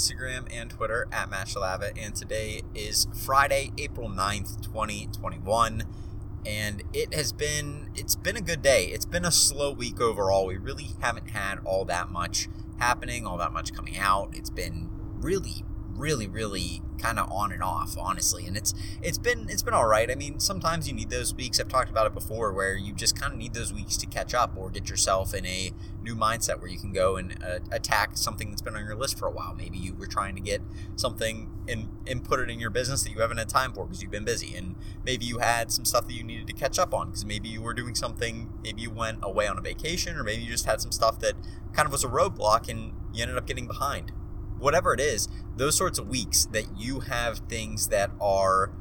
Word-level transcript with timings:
Instagram 0.00 0.46
and 0.50 0.70
Twitter 0.70 1.06
at 1.12 1.30
Matchalava, 1.30 1.92
and 1.94 2.14
today 2.14 2.62
is 2.74 3.06
Friday, 3.14 3.70
April 3.76 4.08
9th, 4.08 4.62
2021. 4.62 5.84
And 6.46 6.82
it 6.94 7.12
has 7.12 7.32
been 7.34 7.90
it's 7.94 8.16
been 8.16 8.34
a 8.34 8.40
good 8.40 8.62
day. 8.62 8.86
It's 8.86 9.04
been 9.04 9.26
a 9.26 9.30
slow 9.30 9.72
week 9.72 10.00
overall. 10.00 10.46
We 10.46 10.56
really 10.56 10.92
haven't 11.02 11.28
had 11.30 11.58
all 11.66 11.84
that 11.84 12.08
much 12.08 12.48
happening, 12.78 13.26
all 13.26 13.36
that 13.36 13.52
much 13.52 13.74
coming 13.74 13.98
out. 13.98 14.30
It's 14.32 14.48
been 14.48 14.88
really, 15.18 15.64
really, 16.00 16.26
really 16.26 16.82
kind 16.98 17.18
of 17.18 17.30
on 17.30 17.52
and 17.52 17.62
off, 17.62 17.96
honestly. 17.98 18.46
And 18.46 18.56
it's 18.56 18.74
it's 19.02 19.18
been 19.18 19.48
it's 19.48 19.62
been 19.62 19.74
all 19.74 19.86
right. 19.86 20.10
I 20.10 20.14
mean, 20.14 20.40
sometimes 20.40 20.88
you 20.88 20.94
need 20.94 21.10
those 21.10 21.34
weeks. 21.34 21.60
I've 21.60 21.68
talked 21.68 21.90
about 21.90 22.06
it 22.06 22.14
before, 22.14 22.52
where 22.52 22.74
you 22.74 22.92
just 22.92 23.18
kind 23.18 23.32
of 23.32 23.38
need 23.38 23.54
those 23.54 23.72
weeks 23.72 23.96
to 23.98 24.06
catch 24.06 24.34
up 24.34 24.56
or 24.56 24.70
get 24.70 24.88
yourself 24.88 25.34
in 25.34 25.46
a 25.46 25.72
new 26.02 26.16
mindset 26.16 26.60
where 26.60 26.68
you 26.68 26.78
can 26.78 26.92
go 26.92 27.16
and 27.16 27.42
uh, 27.44 27.58
attack 27.70 28.16
something 28.16 28.50
that's 28.50 28.62
been 28.62 28.74
on 28.74 28.84
your 28.84 28.94
list 28.96 29.18
for 29.18 29.26
a 29.26 29.30
while. 29.30 29.54
Maybe 29.54 29.78
you 29.78 29.94
were 29.94 30.06
trying 30.06 30.34
to 30.34 30.40
get 30.40 30.62
something 30.96 31.50
and 31.68 31.88
and 32.06 32.24
put 32.24 32.40
it 32.40 32.50
in 32.50 32.58
your 32.58 32.70
business 32.70 33.02
that 33.02 33.10
you 33.10 33.20
haven't 33.20 33.38
had 33.38 33.48
time 33.48 33.72
for 33.72 33.84
because 33.84 34.02
you've 34.02 34.10
been 34.10 34.24
busy, 34.24 34.56
and 34.56 34.76
maybe 35.04 35.24
you 35.24 35.38
had 35.38 35.70
some 35.70 35.84
stuff 35.84 36.06
that 36.06 36.14
you 36.14 36.24
needed 36.24 36.46
to 36.46 36.52
catch 36.54 36.78
up 36.78 36.94
on 36.94 37.08
because 37.08 37.24
maybe 37.24 37.48
you 37.48 37.62
were 37.62 37.74
doing 37.74 37.94
something. 37.94 38.50
Maybe 38.62 38.82
you 38.82 38.90
went 38.90 39.18
away 39.22 39.46
on 39.46 39.58
a 39.58 39.62
vacation, 39.62 40.16
or 40.16 40.24
maybe 40.24 40.42
you 40.42 40.50
just 40.50 40.66
had 40.66 40.80
some 40.80 40.92
stuff 40.92 41.18
that 41.20 41.34
kind 41.72 41.86
of 41.86 41.92
was 41.92 42.04
a 42.04 42.08
roadblock 42.08 42.68
and 42.68 42.92
you 43.12 43.22
ended 43.22 43.36
up 43.36 43.46
getting 43.46 43.66
behind 43.66 44.12
whatever 44.60 44.94
it 44.94 45.00
is, 45.00 45.28
those 45.56 45.76
sorts 45.76 45.98
of 45.98 46.08
weeks 46.08 46.46
that 46.46 46.78
you 46.78 47.00
have 47.00 47.38
things 47.48 47.88
that 47.88 48.10
are 48.20 48.72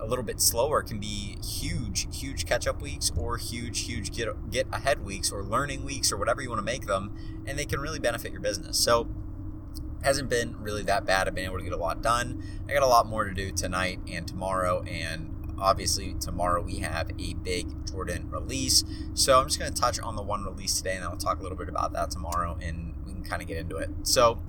a 0.00 0.06
little 0.06 0.24
bit 0.24 0.40
slower 0.40 0.82
can 0.82 0.98
be 0.98 1.36
huge, 1.44 2.08
huge 2.16 2.46
catch 2.46 2.66
up 2.66 2.80
weeks 2.80 3.12
or 3.16 3.36
huge, 3.36 3.82
huge 3.82 4.12
get, 4.12 4.50
get 4.50 4.66
ahead 4.72 5.04
weeks 5.04 5.30
or 5.30 5.44
learning 5.44 5.84
weeks 5.84 6.10
or 6.10 6.16
whatever 6.16 6.40
you 6.40 6.48
want 6.48 6.58
to 6.58 6.64
make 6.64 6.86
them. 6.86 7.16
And 7.46 7.58
they 7.58 7.66
can 7.66 7.80
really 7.80 7.98
benefit 7.98 8.32
your 8.32 8.40
business. 8.40 8.78
So, 8.78 9.08
hasn't 10.02 10.30
been 10.30 10.56
really 10.58 10.82
that 10.84 11.04
bad. 11.04 11.28
I've 11.28 11.34
been 11.34 11.44
able 11.44 11.58
to 11.58 11.64
get 11.64 11.74
a 11.74 11.76
lot 11.76 12.00
done. 12.00 12.42
I 12.66 12.72
got 12.72 12.82
a 12.82 12.86
lot 12.86 13.06
more 13.06 13.24
to 13.24 13.34
do 13.34 13.52
tonight 13.52 14.00
and 14.10 14.26
tomorrow. 14.26 14.82
And 14.84 15.54
obviously, 15.58 16.14
tomorrow 16.14 16.62
we 16.62 16.76
have 16.76 17.10
a 17.18 17.34
big 17.34 17.86
Jordan 17.86 18.30
release. 18.30 18.82
So, 19.12 19.38
I'm 19.38 19.48
just 19.48 19.58
going 19.58 19.72
to 19.72 19.78
touch 19.78 20.00
on 20.00 20.16
the 20.16 20.22
one 20.22 20.44
release 20.44 20.78
today 20.78 20.96
and 20.96 21.04
I'll 21.04 21.18
talk 21.18 21.40
a 21.40 21.42
little 21.42 21.58
bit 21.58 21.68
about 21.68 21.92
that 21.92 22.10
tomorrow 22.10 22.58
and 22.62 22.94
we 23.04 23.12
can 23.12 23.22
kind 23.22 23.42
of 23.42 23.48
get 23.48 23.58
into 23.58 23.76
it. 23.76 23.90
So, 24.04 24.40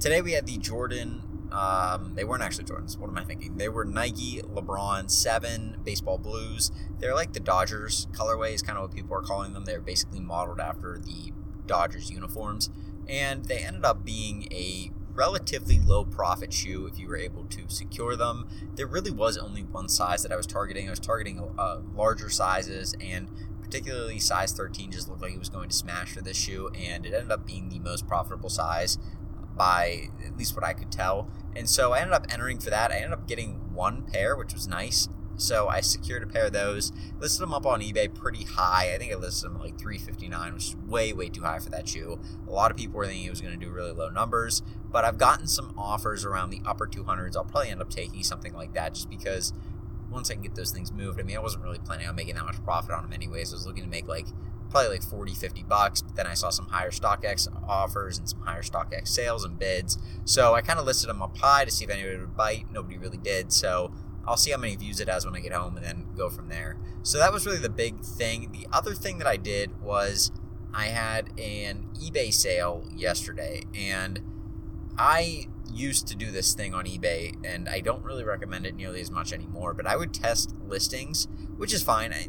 Today 0.00 0.22
we 0.22 0.32
had 0.32 0.46
the 0.46 0.56
Jordan. 0.56 1.20
Um, 1.52 2.14
they 2.14 2.24
weren't 2.24 2.42
actually 2.42 2.64
Jordans. 2.64 2.96
What 2.96 3.10
am 3.10 3.18
I 3.18 3.24
thinking? 3.24 3.58
They 3.58 3.68
were 3.68 3.84
Nike 3.84 4.40
LeBron 4.40 5.10
7 5.10 5.76
baseball 5.84 6.16
blues. 6.16 6.72
They're 6.98 7.14
like 7.14 7.34
the 7.34 7.40
Dodgers 7.40 8.06
colorway, 8.12 8.54
is 8.54 8.62
kind 8.62 8.78
of 8.78 8.84
what 8.84 8.94
people 8.94 9.14
are 9.14 9.20
calling 9.20 9.52
them. 9.52 9.66
They're 9.66 9.82
basically 9.82 10.20
modeled 10.20 10.58
after 10.58 10.98
the 10.98 11.34
Dodgers 11.66 12.10
uniforms. 12.10 12.70
And 13.08 13.44
they 13.44 13.58
ended 13.58 13.84
up 13.84 14.02
being 14.02 14.48
a 14.50 14.90
relatively 15.12 15.78
low 15.78 16.06
profit 16.06 16.54
shoe 16.54 16.86
if 16.86 16.98
you 16.98 17.06
were 17.06 17.18
able 17.18 17.44
to 17.44 17.68
secure 17.68 18.16
them. 18.16 18.48
There 18.76 18.86
really 18.86 19.10
was 19.10 19.36
only 19.36 19.64
one 19.64 19.90
size 19.90 20.22
that 20.22 20.32
I 20.32 20.36
was 20.36 20.46
targeting. 20.46 20.86
I 20.86 20.90
was 20.90 21.00
targeting 21.00 21.46
uh, 21.58 21.80
larger 21.94 22.30
sizes 22.30 22.94
and 23.02 23.28
particularly 23.60 24.18
size 24.18 24.52
13 24.52 24.90
just 24.90 25.08
looked 25.08 25.22
like 25.22 25.32
it 25.32 25.38
was 25.38 25.48
going 25.48 25.68
to 25.68 25.76
smash 25.76 26.12
for 26.12 26.22
this 26.22 26.36
shoe 26.36 26.70
and 26.74 27.04
it 27.06 27.12
ended 27.12 27.30
up 27.30 27.46
being 27.46 27.68
the 27.68 27.78
most 27.78 28.08
profitable 28.08 28.48
size 28.48 28.98
by 29.60 30.08
at 30.26 30.38
least 30.38 30.54
what 30.54 30.64
I 30.64 30.72
could 30.72 30.90
tell. 30.90 31.28
And 31.54 31.68
so 31.68 31.92
I 31.92 31.98
ended 31.98 32.14
up 32.14 32.26
entering 32.32 32.58
for 32.58 32.70
that. 32.70 32.90
I 32.90 32.94
ended 32.94 33.12
up 33.12 33.28
getting 33.28 33.74
one 33.74 34.04
pair, 34.10 34.34
which 34.34 34.54
was 34.54 34.66
nice. 34.66 35.10
So 35.36 35.68
I 35.68 35.82
secured 35.82 36.22
a 36.22 36.26
pair 36.26 36.46
of 36.46 36.54
those, 36.54 36.92
listed 37.18 37.42
them 37.42 37.52
up 37.52 37.66
on 37.66 37.82
eBay 37.82 38.14
pretty 38.14 38.44
high. 38.44 38.94
I 38.94 38.96
think 38.96 39.12
I 39.12 39.16
listed 39.16 39.50
them 39.50 39.60
like 39.60 39.78
359, 39.78 40.54
which 40.54 40.68
is 40.68 40.76
way, 40.76 41.12
way 41.12 41.28
too 41.28 41.42
high 41.42 41.58
for 41.58 41.68
that 41.68 41.86
shoe. 41.86 42.18
A 42.48 42.50
lot 42.50 42.70
of 42.70 42.78
people 42.78 42.96
were 42.96 43.06
thinking 43.06 43.26
it 43.26 43.30
was 43.30 43.42
going 43.42 43.52
to 43.52 43.62
do 43.62 43.70
really 43.70 43.92
low 43.92 44.08
numbers, 44.08 44.62
but 44.90 45.04
I've 45.04 45.18
gotten 45.18 45.46
some 45.46 45.74
offers 45.76 46.24
around 46.24 46.48
the 46.48 46.62
upper 46.64 46.86
200s. 46.86 47.36
I'll 47.36 47.44
probably 47.44 47.68
end 47.68 47.82
up 47.82 47.90
taking 47.90 48.22
something 48.22 48.54
like 48.54 48.72
that 48.72 48.94
just 48.94 49.10
because 49.10 49.52
once 50.10 50.30
I 50.30 50.34
can 50.34 50.42
get 50.42 50.54
those 50.54 50.70
things 50.70 50.90
moved, 50.90 51.20
I 51.20 51.22
mean, 51.22 51.36
I 51.36 51.40
wasn't 51.40 51.64
really 51.64 51.80
planning 51.80 52.06
on 52.06 52.14
making 52.14 52.36
that 52.36 52.46
much 52.46 52.62
profit 52.64 52.92
on 52.92 53.02
them 53.02 53.12
anyways. 53.12 53.52
I 53.52 53.56
was 53.56 53.66
looking 53.66 53.84
to 53.84 53.90
make 53.90 54.08
like 54.08 54.26
probably 54.70 54.90
like 54.90 55.02
40, 55.02 55.34
50 55.34 55.62
bucks. 55.64 56.02
But 56.02 56.16
then 56.16 56.26
I 56.26 56.34
saw 56.34 56.50
some 56.50 56.66
higher 56.66 56.90
StockX 56.90 57.48
offers 57.66 58.18
and 58.18 58.28
some 58.28 58.40
higher 58.40 58.62
StockX 58.62 59.08
sales 59.08 59.44
and 59.44 59.58
bids. 59.58 59.98
So 60.24 60.54
I 60.54 60.62
kind 60.62 60.78
of 60.78 60.86
listed 60.86 61.08
them 61.08 61.22
up 61.22 61.36
high 61.38 61.64
to 61.64 61.70
see 61.70 61.84
if 61.84 61.90
anybody 61.90 62.18
would 62.18 62.36
bite. 62.36 62.72
Nobody 62.72 62.98
really 62.98 63.18
did. 63.18 63.52
So 63.52 63.92
I'll 64.26 64.36
see 64.36 64.50
how 64.50 64.58
many 64.58 64.76
views 64.76 65.00
it 65.00 65.08
has 65.08 65.24
when 65.24 65.34
I 65.34 65.40
get 65.40 65.52
home 65.52 65.76
and 65.76 65.84
then 65.84 66.06
go 66.16 66.28
from 66.30 66.48
there. 66.48 66.76
So 67.02 67.18
that 67.18 67.32
was 67.32 67.46
really 67.46 67.58
the 67.58 67.70
big 67.70 68.04
thing. 68.04 68.52
The 68.52 68.66
other 68.72 68.94
thing 68.94 69.18
that 69.18 69.26
I 69.26 69.36
did 69.36 69.80
was 69.82 70.30
I 70.72 70.86
had 70.86 71.28
an 71.38 71.88
eBay 72.00 72.32
sale 72.32 72.86
yesterday 72.94 73.64
and 73.74 74.20
I 74.96 75.48
used 75.72 76.06
to 76.08 76.16
do 76.16 76.30
this 76.30 76.54
thing 76.54 76.74
on 76.74 76.84
eBay 76.84 77.34
and 77.44 77.68
I 77.68 77.80
don't 77.80 78.02
really 78.04 78.24
recommend 78.24 78.66
it 78.66 78.74
nearly 78.74 79.00
as 79.00 79.10
much 79.10 79.32
anymore, 79.32 79.72
but 79.74 79.86
I 79.86 79.96
would 79.96 80.12
test 80.12 80.54
listings, 80.66 81.28
which 81.56 81.72
is 81.72 81.82
fine. 81.82 82.12
I, 82.12 82.28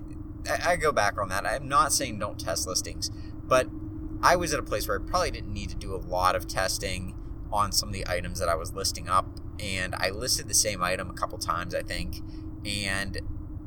I, 0.50 0.72
I 0.72 0.76
go 0.76 0.92
back 0.92 1.18
on 1.18 1.30
that. 1.30 1.46
I'm 1.46 1.68
not 1.68 1.94
saying 1.94 2.20
don't 2.20 2.40
test 2.40 2.68
listings, 2.68 3.10
but 3.44 3.68
I 4.24 4.36
was 4.36 4.54
at 4.54 4.60
a 4.60 4.64
place 4.64 4.88
where 4.88 5.00
I 5.00 5.04
probably 5.04 5.32
didn't 5.32 5.54
need 5.54 5.70
to 5.70 5.76
do 5.76 5.96
a 5.96 5.98
lot 5.98 6.36
of 6.36 6.48
testing 6.48 7.16
on 7.52 7.72
some 7.72 7.90
of 7.90 7.94
the 7.94 8.08
items 8.08 8.40
that 8.40 8.50
I 8.50 8.56
was 8.56 8.74
listing 8.74 9.10
up. 9.10 9.28
And 9.60 9.96
I 9.96 10.10
listed 10.10 10.48
the 10.48 10.54
same 10.54 10.82
item 10.82 11.10
a 11.10 11.14
couple 11.14 11.38
times, 11.38 11.76
I 11.76 11.82
think, 11.82 12.22
and 12.66 13.20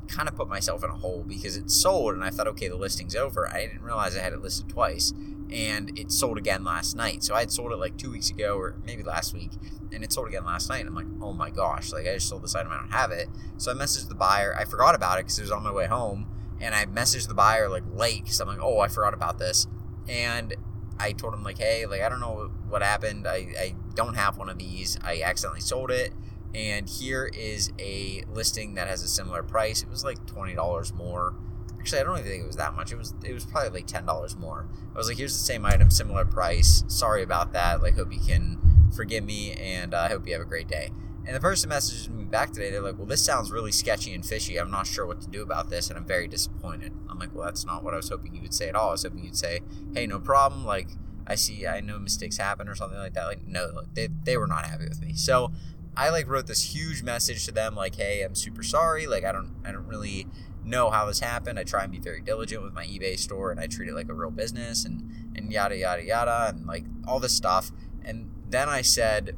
kind 0.08 0.28
of 0.28 0.36
put 0.36 0.48
myself 0.48 0.82
in 0.84 0.90
a 0.90 0.94
hole 0.94 1.24
because 1.26 1.56
it 1.56 1.70
sold. 1.70 2.14
And 2.14 2.24
I 2.24 2.30
thought, 2.30 2.48
okay, 2.48 2.68
the 2.68 2.76
listing's 2.76 3.14
over. 3.14 3.48
I 3.48 3.66
didn't 3.66 3.82
realize 3.82 4.16
I 4.16 4.20
had 4.20 4.32
it 4.32 4.40
listed 4.40 4.68
twice. 4.68 5.12
And 5.50 5.96
it 5.98 6.10
sold 6.10 6.38
again 6.38 6.64
last 6.64 6.96
night. 6.96 7.22
So 7.22 7.34
I 7.34 7.40
had 7.40 7.52
sold 7.52 7.72
it 7.72 7.76
like 7.76 7.96
two 7.96 8.10
weeks 8.10 8.30
ago 8.30 8.56
or 8.56 8.76
maybe 8.84 9.02
last 9.02 9.34
week. 9.34 9.52
And 9.92 10.02
it 10.02 10.12
sold 10.12 10.28
again 10.28 10.44
last 10.44 10.68
night. 10.68 10.80
And 10.80 10.88
I'm 10.88 10.94
like, 10.94 11.06
oh 11.20 11.32
my 11.32 11.50
gosh, 11.50 11.92
like 11.92 12.06
I 12.06 12.14
just 12.14 12.28
sold 12.28 12.42
this 12.42 12.54
item. 12.54 12.72
I 12.72 12.78
don't 12.78 12.90
have 12.90 13.12
it. 13.12 13.28
So 13.58 13.70
I 13.70 13.74
messaged 13.74 14.08
the 14.08 14.14
buyer. 14.14 14.54
I 14.58 14.64
forgot 14.64 14.94
about 14.94 15.18
it 15.18 15.26
because 15.26 15.38
it 15.38 15.42
was 15.42 15.52
on 15.52 15.62
my 15.62 15.72
way 15.72 15.86
home 15.86 16.26
and 16.60 16.74
I 16.74 16.86
messaged 16.86 17.28
the 17.28 17.34
buyer 17.34 17.68
like 17.68 17.84
late 17.92 18.24
because 18.24 18.40
I'm 18.40 18.48
like, 18.48 18.60
oh, 18.60 18.80
I 18.80 18.88
forgot 18.88 19.14
about 19.14 19.38
this, 19.38 19.66
and 20.08 20.54
I 20.98 21.12
told 21.12 21.34
him 21.34 21.42
like, 21.42 21.58
hey, 21.58 21.86
like 21.86 22.02
I 22.02 22.08
don't 22.08 22.20
know 22.20 22.50
what 22.68 22.82
happened. 22.82 23.26
I, 23.26 23.46
I 23.58 23.74
don't 23.94 24.14
have 24.14 24.38
one 24.38 24.48
of 24.48 24.58
these. 24.58 24.98
I 25.02 25.22
accidentally 25.22 25.60
sold 25.60 25.90
it, 25.90 26.12
and 26.54 26.88
here 26.88 27.30
is 27.34 27.72
a 27.78 28.24
listing 28.32 28.74
that 28.74 28.88
has 28.88 29.02
a 29.02 29.08
similar 29.08 29.42
price. 29.42 29.82
It 29.82 29.88
was 29.88 30.04
like 30.04 30.24
twenty 30.26 30.54
dollars 30.54 30.92
more. 30.92 31.34
Actually, 31.78 32.00
I 32.00 32.04
don't 32.04 32.18
even 32.18 32.30
think 32.30 32.44
it 32.44 32.46
was 32.46 32.56
that 32.56 32.74
much. 32.74 32.92
It 32.92 32.96
was 32.96 33.14
it 33.24 33.32
was 33.32 33.44
probably 33.44 33.70
like 33.70 33.86
ten 33.86 34.06
dollars 34.06 34.36
more. 34.36 34.68
I 34.94 34.98
was 34.98 35.08
like, 35.08 35.18
here's 35.18 35.36
the 35.36 35.44
same 35.44 35.66
item, 35.66 35.90
similar 35.90 36.24
price. 36.24 36.84
Sorry 36.86 37.22
about 37.22 37.52
that. 37.52 37.82
Like, 37.82 37.94
hope 37.94 38.12
you 38.12 38.20
can 38.20 38.58
forgive 38.94 39.24
me, 39.24 39.52
and 39.52 39.94
I 39.94 40.06
uh, 40.06 40.08
hope 40.10 40.26
you 40.26 40.32
have 40.32 40.42
a 40.42 40.46
great 40.46 40.68
day. 40.68 40.90
And 41.26 41.34
the 41.34 41.40
person 41.40 41.70
messages 41.70 42.08
me 42.10 42.24
back 42.24 42.52
today. 42.52 42.70
They're 42.70 42.82
like, 42.82 42.98
"Well, 42.98 43.06
this 43.06 43.24
sounds 43.24 43.50
really 43.50 43.72
sketchy 43.72 44.12
and 44.12 44.24
fishy. 44.24 44.58
I'm 44.58 44.70
not 44.70 44.86
sure 44.86 45.06
what 45.06 45.20
to 45.22 45.28
do 45.28 45.42
about 45.42 45.70
this, 45.70 45.88
and 45.88 45.98
I'm 45.98 46.04
very 46.04 46.28
disappointed." 46.28 46.92
I'm 47.08 47.18
like, 47.18 47.34
"Well, 47.34 47.46
that's 47.46 47.64
not 47.64 47.82
what 47.82 47.94
I 47.94 47.96
was 47.96 48.10
hoping 48.10 48.34
you 48.34 48.42
would 48.42 48.52
say 48.54 48.68
at 48.68 48.74
all. 48.74 48.90
I 48.90 48.92
was 48.92 49.04
hoping 49.04 49.24
you'd 49.24 49.36
say, 49.36 49.60
"Hey, 49.94 50.06
no 50.06 50.20
problem. 50.20 50.66
Like, 50.66 50.90
I 51.26 51.34
see, 51.36 51.66
I 51.66 51.80
know 51.80 51.98
mistakes 51.98 52.36
happen 52.36 52.68
or 52.68 52.74
something 52.74 52.98
like 52.98 53.14
that." 53.14 53.24
Like, 53.24 53.46
no, 53.46 53.84
they 53.94 54.08
they 54.24 54.36
were 54.36 54.46
not 54.46 54.66
happy 54.66 54.84
with 54.86 55.00
me. 55.00 55.14
So 55.14 55.52
I 55.96 56.10
like 56.10 56.28
wrote 56.28 56.46
this 56.46 56.74
huge 56.74 57.02
message 57.02 57.46
to 57.46 57.52
them, 57.52 57.74
like, 57.74 57.94
"Hey, 57.94 58.22
I'm 58.22 58.34
super 58.34 58.62
sorry. 58.62 59.06
Like, 59.06 59.24
I 59.24 59.32
don't 59.32 59.54
I 59.64 59.72
don't 59.72 59.86
really 59.86 60.26
know 60.62 60.90
how 60.90 61.06
this 61.06 61.20
happened. 61.20 61.58
I 61.58 61.64
try 61.64 61.84
and 61.84 61.92
be 61.92 62.00
very 62.00 62.20
diligent 62.20 62.62
with 62.62 62.72
my 62.74 62.84
eBay 62.84 63.18
store, 63.18 63.50
and 63.50 63.60
I 63.60 63.66
treat 63.66 63.88
it 63.88 63.94
like 63.94 64.08
a 64.10 64.14
real 64.14 64.30
business, 64.30 64.84
and 64.84 65.10
and 65.34 65.50
yada 65.50 65.76
yada 65.76 66.04
yada, 66.04 66.54
and 66.54 66.66
like 66.66 66.84
all 67.06 67.18
this 67.18 67.34
stuff." 67.34 67.72
And 68.04 68.30
then 68.50 68.68
I 68.68 68.82
said 68.82 69.36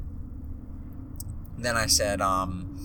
then 1.65 1.75
I 1.75 1.87
said, 1.87 2.21
um, 2.21 2.77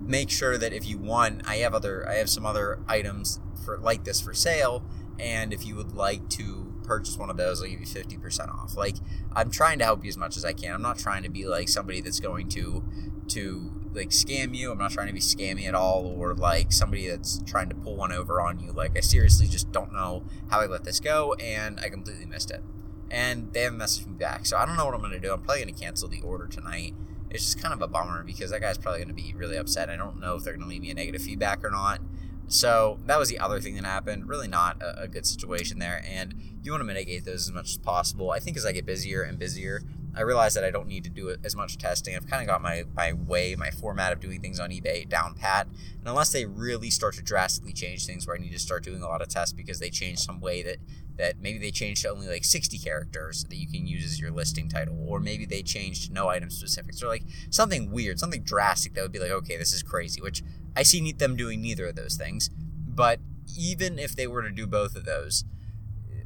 make 0.00 0.30
sure 0.30 0.58
that 0.58 0.72
if 0.72 0.86
you 0.86 0.98
want, 0.98 1.42
I 1.46 1.56
have 1.56 1.74
other, 1.74 2.08
I 2.08 2.14
have 2.14 2.28
some 2.28 2.46
other 2.46 2.80
items 2.88 3.40
for 3.64 3.78
like 3.78 4.04
this 4.04 4.20
for 4.20 4.34
sale, 4.34 4.82
and 5.18 5.52
if 5.52 5.66
you 5.66 5.76
would 5.76 5.92
like 5.92 6.28
to 6.30 6.74
purchase 6.82 7.16
one 7.16 7.30
of 7.30 7.36
those, 7.36 7.62
I'll 7.62 7.68
give 7.68 7.80
you 7.80 7.86
fifty 7.86 8.16
percent 8.16 8.50
off. 8.50 8.76
Like 8.76 8.96
I'm 9.34 9.50
trying 9.50 9.78
to 9.78 9.84
help 9.84 10.02
you 10.04 10.08
as 10.08 10.16
much 10.16 10.36
as 10.36 10.44
I 10.44 10.52
can. 10.52 10.74
I'm 10.74 10.82
not 10.82 10.98
trying 10.98 11.22
to 11.22 11.28
be 11.28 11.46
like 11.46 11.68
somebody 11.68 12.00
that's 12.00 12.20
going 12.20 12.48
to 12.50 12.82
to 13.28 13.72
like 13.92 14.10
scam 14.10 14.56
you. 14.56 14.72
I'm 14.72 14.78
not 14.78 14.90
trying 14.90 15.08
to 15.08 15.12
be 15.12 15.20
scammy 15.20 15.66
at 15.66 15.74
all, 15.74 16.06
or 16.06 16.34
like 16.34 16.72
somebody 16.72 17.08
that's 17.08 17.42
trying 17.44 17.68
to 17.68 17.74
pull 17.74 17.96
one 17.96 18.12
over 18.12 18.40
on 18.40 18.58
you. 18.58 18.72
Like 18.72 18.96
I 18.96 19.00
seriously 19.00 19.46
just 19.46 19.70
don't 19.72 19.92
know 19.92 20.24
how 20.50 20.60
I 20.60 20.66
let 20.66 20.84
this 20.84 21.00
go, 21.00 21.34
and 21.34 21.78
I 21.80 21.88
completely 21.88 22.26
missed 22.26 22.50
it. 22.50 22.62
And 23.10 23.52
they 23.52 23.62
haven't 23.62 23.80
messaged 23.80 24.06
me 24.06 24.14
back, 24.14 24.46
so 24.46 24.56
I 24.56 24.64
don't 24.64 24.76
know 24.76 24.86
what 24.86 24.94
I'm 24.94 25.02
gonna 25.02 25.18
do. 25.18 25.32
I'm 25.32 25.42
probably 25.42 25.64
gonna 25.64 25.76
cancel 25.76 26.08
the 26.08 26.20
order 26.22 26.46
tonight 26.46 26.94
it's 27.30 27.44
just 27.44 27.62
kind 27.62 27.72
of 27.72 27.80
a 27.80 27.86
bummer 27.86 28.22
because 28.24 28.50
that 28.50 28.60
guy's 28.60 28.78
probably 28.78 28.98
going 28.98 29.14
to 29.16 29.22
be 29.22 29.32
really 29.34 29.56
upset. 29.56 29.88
I 29.88 29.96
don't 29.96 30.20
know 30.20 30.36
if 30.36 30.44
they're 30.44 30.54
going 30.54 30.64
to 30.64 30.68
leave 30.68 30.82
me 30.82 30.90
a 30.90 30.94
negative 30.94 31.22
feedback 31.22 31.64
or 31.64 31.70
not. 31.70 32.00
So 32.48 32.98
that 33.06 33.18
was 33.18 33.28
the 33.28 33.38
other 33.38 33.60
thing 33.60 33.76
that 33.76 33.84
happened. 33.84 34.28
Really 34.28 34.48
not 34.48 34.82
a, 34.82 35.02
a, 35.02 35.08
good 35.08 35.24
situation 35.24 35.78
there. 35.78 36.04
And 36.04 36.34
you 36.62 36.72
want 36.72 36.80
to 36.80 36.86
mitigate 36.86 37.24
those 37.24 37.48
as 37.48 37.52
much 37.52 37.70
as 37.70 37.78
possible. 37.78 38.30
I 38.30 38.38
think 38.38 38.56
as 38.56 38.66
I 38.66 38.72
get 38.72 38.86
busier 38.86 39.22
and 39.22 39.38
busier, 39.38 39.82
I 40.14 40.22
realize 40.22 40.54
that 40.54 40.64
I 40.64 40.70
don't 40.70 40.88
need 40.88 41.04
to 41.04 41.10
do 41.10 41.34
as 41.44 41.54
much 41.54 41.78
testing. 41.78 42.16
I've 42.16 42.26
kind 42.26 42.42
of 42.42 42.48
got 42.48 42.60
my, 42.60 42.84
my 42.94 43.12
way, 43.12 43.54
my 43.56 43.70
format 43.70 44.12
of 44.12 44.20
doing 44.20 44.40
things 44.40 44.58
on 44.58 44.70
eBay 44.70 45.08
down 45.08 45.34
pat. 45.34 45.66
And 45.66 46.08
unless 46.08 46.32
they 46.32 46.46
really 46.46 46.90
start 46.90 47.14
to 47.14 47.22
drastically 47.22 47.72
change 47.72 48.06
things 48.06 48.26
where 48.26 48.36
I 48.36 48.40
need 48.40 48.52
to 48.52 48.58
start 48.58 48.82
doing 48.82 49.02
a 49.02 49.08
lot 49.08 49.22
of 49.22 49.28
tests 49.28 49.52
because 49.52 49.78
they 49.78 49.90
change 49.90 50.18
some 50.18 50.40
way 50.40 50.62
that 50.62 50.78
that 51.16 51.38
maybe 51.38 51.58
they 51.58 51.70
changed 51.70 52.00
to 52.00 52.08
only 52.08 52.26
like 52.26 52.44
60 52.44 52.78
characters 52.78 53.44
that 53.44 53.56
you 53.56 53.68
can 53.68 53.86
use 53.86 54.04
as 54.06 54.18
your 54.18 54.30
listing 54.30 54.70
title, 54.70 54.96
or 55.06 55.20
maybe 55.20 55.44
they 55.44 55.62
changed 55.62 56.10
no 56.10 56.28
item 56.28 56.48
specifics, 56.48 57.02
or 57.02 57.08
like 57.08 57.24
something 57.50 57.90
weird, 57.90 58.18
something 58.18 58.42
drastic 58.42 58.94
that 58.94 59.02
would 59.02 59.12
be 59.12 59.18
like, 59.18 59.30
okay, 59.30 59.58
this 59.58 59.74
is 59.74 59.82
crazy, 59.82 60.22
which 60.22 60.42
I 60.74 60.82
see 60.82 61.12
them 61.12 61.36
doing 61.36 61.60
neither 61.60 61.88
of 61.88 61.96
those 61.96 62.16
things. 62.16 62.48
But 62.48 63.20
even 63.58 63.98
if 63.98 64.16
they 64.16 64.26
were 64.26 64.42
to 64.42 64.50
do 64.50 64.66
both 64.66 64.96
of 64.96 65.04
those, 65.04 65.44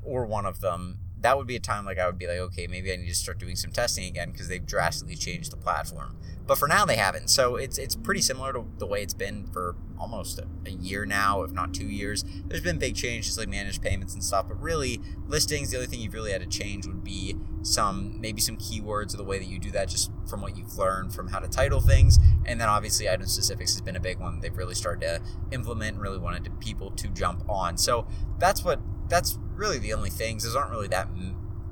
or 0.04 0.26
one 0.26 0.46
of 0.46 0.60
them, 0.60 0.98
that 1.20 1.38
would 1.38 1.46
be 1.46 1.56
a 1.56 1.60
time 1.60 1.86
like 1.86 1.98
I 1.98 2.06
would 2.06 2.18
be 2.18 2.26
like, 2.26 2.38
okay, 2.38 2.66
maybe 2.66 2.92
I 2.92 2.96
need 2.96 3.08
to 3.08 3.14
start 3.14 3.38
doing 3.38 3.56
some 3.56 3.70
testing 3.70 4.04
again 4.04 4.30
because 4.30 4.48
they've 4.48 4.64
drastically 4.64 5.16
changed 5.16 5.50
the 5.50 5.56
platform. 5.56 6.18
But 6.46 6.58
for 6.58 6.68
now, 6.68 6.84
they 6.84 6.96
haven't. 6.96 7.28
So 7.28 7.56
it's 7.56 7.78
it's 7.78 7.94
pretty 7.94 8.20
similar 8.20 8.52
to 8.52 8.66
the 8.76 8.86
way 8.86 9.02
it's 9.02 9.14
been 9.14 9.46
for 9.46 9.76
almost 9.98 10.38
a, 10.38 10.46
a, 10.66 10.70
year 10.70 11.06
now, 11.06 11.42
if 11.42 11.52
not 11.52 11.72
two 11.72 11.86
years. 11.86 12.24
There's 12.46 12.60
been 12.60 12.78
big 12.78 12.94
changes 12.94 13.38
like 13.38 13.48
managed 13.48 13.80
payments 13.80 14.12
and 14.12 14.22
stuff, 14.22 14.48
but 14.48 14.60
really 14.60 15.00
listings, 15.26 15.70
the 15.70 15.78
only 15.78 15.86
thing 15.86 16.00
you've 16.00 16.12
really 16.12 16.32
had 16.32 16.42
to 16.42 16.46
change 16.46 16.86
would 16.86 17.02
be 17.02 17.36
some 17.62 18.20
maybe 18.20 18.42
some 18.42 18.58
keywords 18.58 19.14
or 19.14 19.16
the 19.16 19.24
way 19.24 19.38
that 19.38 19.46
you 19.46 19.58
do 19.58 19.70
that 19.70 19.88
just 19.88 20.10
from 20.28 20.42
what 20.42 20.58
you've 20.58 20.76
learned 20.76 21.14
from 21.14 21.28
how 21.28 21.38
to 21.38 21.48
title 21.48 21.80
things. 21.80 22.18
And 22.44 22.60
then 22.60 22.68
obviously 22.68 23.08
item 23.08 23.26
specifics 23.26 23.72
has 23.72 23.80
been 23.80 23.96
a 23.96 24.00
big 24.00 24.18
one 24.18 24.40
they've 24.40 24.56
really 24.56 24.74
started 24.74 25.00
to 25.00 25.22
implement 25.52 25.94
and 25.94 26.02
really 26.02 26.18
wanted 26.18 26.44
to, 26.44 26.50
people 26.50 26.90
to 26.90 27.08
jump 27.08 27.48
on. 27.48 27.78
So 27.78 28.06
that's 28.38 28.62
what 28.62 28.80
that's 29.14 29.38
really 29.54 29.78
the 29.78 29.92
only 29.92 30.10
things. 30.10 30.42
Those 30.42 30.56
aren't 30.56 30.70
really 30.70 30.88
that 30.88 31.08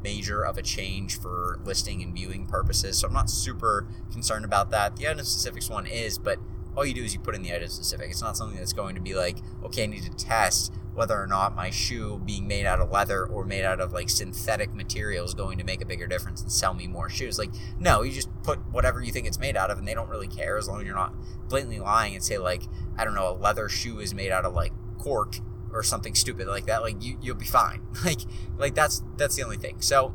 major 0.03 0.45
of 0.45 0.59
a 0.59 0.63
change 0.63 1.19
for 1.19 1.59
listing 1.65 2.03
and 2.03 2.15
viewing 2.15 2.47
purposes. 2.47 2.99
So 2.99 3.09
I'm 3.09 3.15
not 3.15 3.29
super 3.29 3.89
concerned 4.13 4.45
about 4.45 4.71
that. 4.71 4.97
The 4.97 5.09
item 5.09 5.25
specifics 5.25 5.69
one 5.69 5.87
is, 5.87 6.19
but 6.19 6.39
all 6.77 6.87
you 6.87 6.95
do 6.95 7.03
is 7.03 7.13
you 7.13 7.21
put 7.21 7.35
in 7.35 7.43
the 7.43 7.53
item 7.53 7.69
specific. 7.69 8.11
It's 8.11 8.23
not 8.23 8.37
something 8.37 8.57
that's 8.57 8.73
going 8.73 8.95
to 8.95 9.01
be 9.01 9.15
like, 9.15 9.39
okay, 9.65 9.83
I 9.83 9.87
need 9.87 10.05
to 10.05 10.11
test 10.11 10.73
whether 10.95 11.21
or 11.21 11.27
not 11.27 11.55
my 11.55 11.71
shoe 11.71 12.21
being 12.25 12.47
made 12.47 12.67
out 12.67 12.79
of 12.81 12.91
leather 12.91 13.25
or 13.25 13.45
made 13.45 13.65
out 13.65 13.81
of 13.81 13.93
like 13.93 14.09
synthetic 14.09 14.75
material 14.75 15.25
is 15.25 15.35
going 15.35 15.59
to 15.59 15.65
make 15.65 15.81
a 15.81 15.87
bigger 15.87 16.07
difference 16.07 16.43
and 16.43 16.53
sell 16.53 16.75
me 16.75 16.87
more 16.87 17.09
shoes. 17.09 17.39
Like, 17.39 17.51
no, 17.79 18.03
you 18.03 18.13
just 18.13 18.29
put 18.43 18.59
whatever 18.71 19.03
you 19.03 19.11
think 19.11 19.27
it's 19.27 19.39
made 19.39 19.57
out 19.57 19.71
of 19.71 19.79
and 19.79 19.89
they 19.89 19.95
don't 19.95 20.09
really 20.09 20.29
care 20.29 20.59
as 20.59 20.69
long 20.69 20.81
as 20.81 20.87
you're 20.87 20.95
not 20.95 21.15
blatantly 21.49 21.81
lying 21.81 22.15
and 22.15 22.23
say 22.23 22.39
like, 22.39 22.63
I 22.97 23.05
don't 23.05 23.15
know, 23.15 23.31
a 23.31 23.37
leather 23.37 23.69
shoe 23.69 24.01
is 24.01 24.15
made 24.15 24.31
out 24.31 24.45
of 24.45 24.55
like 24.55 24.73
cork 24.99 25.37
or 25.73 25.83
something 25.83 26.15
stupid 26.15 26.47
like 26.47 26.67
that, 26.67 26.83
like 26.83 27.03
you 27.03 27.19
you'll 27.21 27.37
be 27.37 27.47
fine. 27.47 27.83
Like 28.05 28.21
like 28.57 28.75
that's 28.75 29.03
that's 29.17 29.37
the 29.37 29.43
only 29.43 29.57
thing. 29.57 29.81
So 29.81 30.15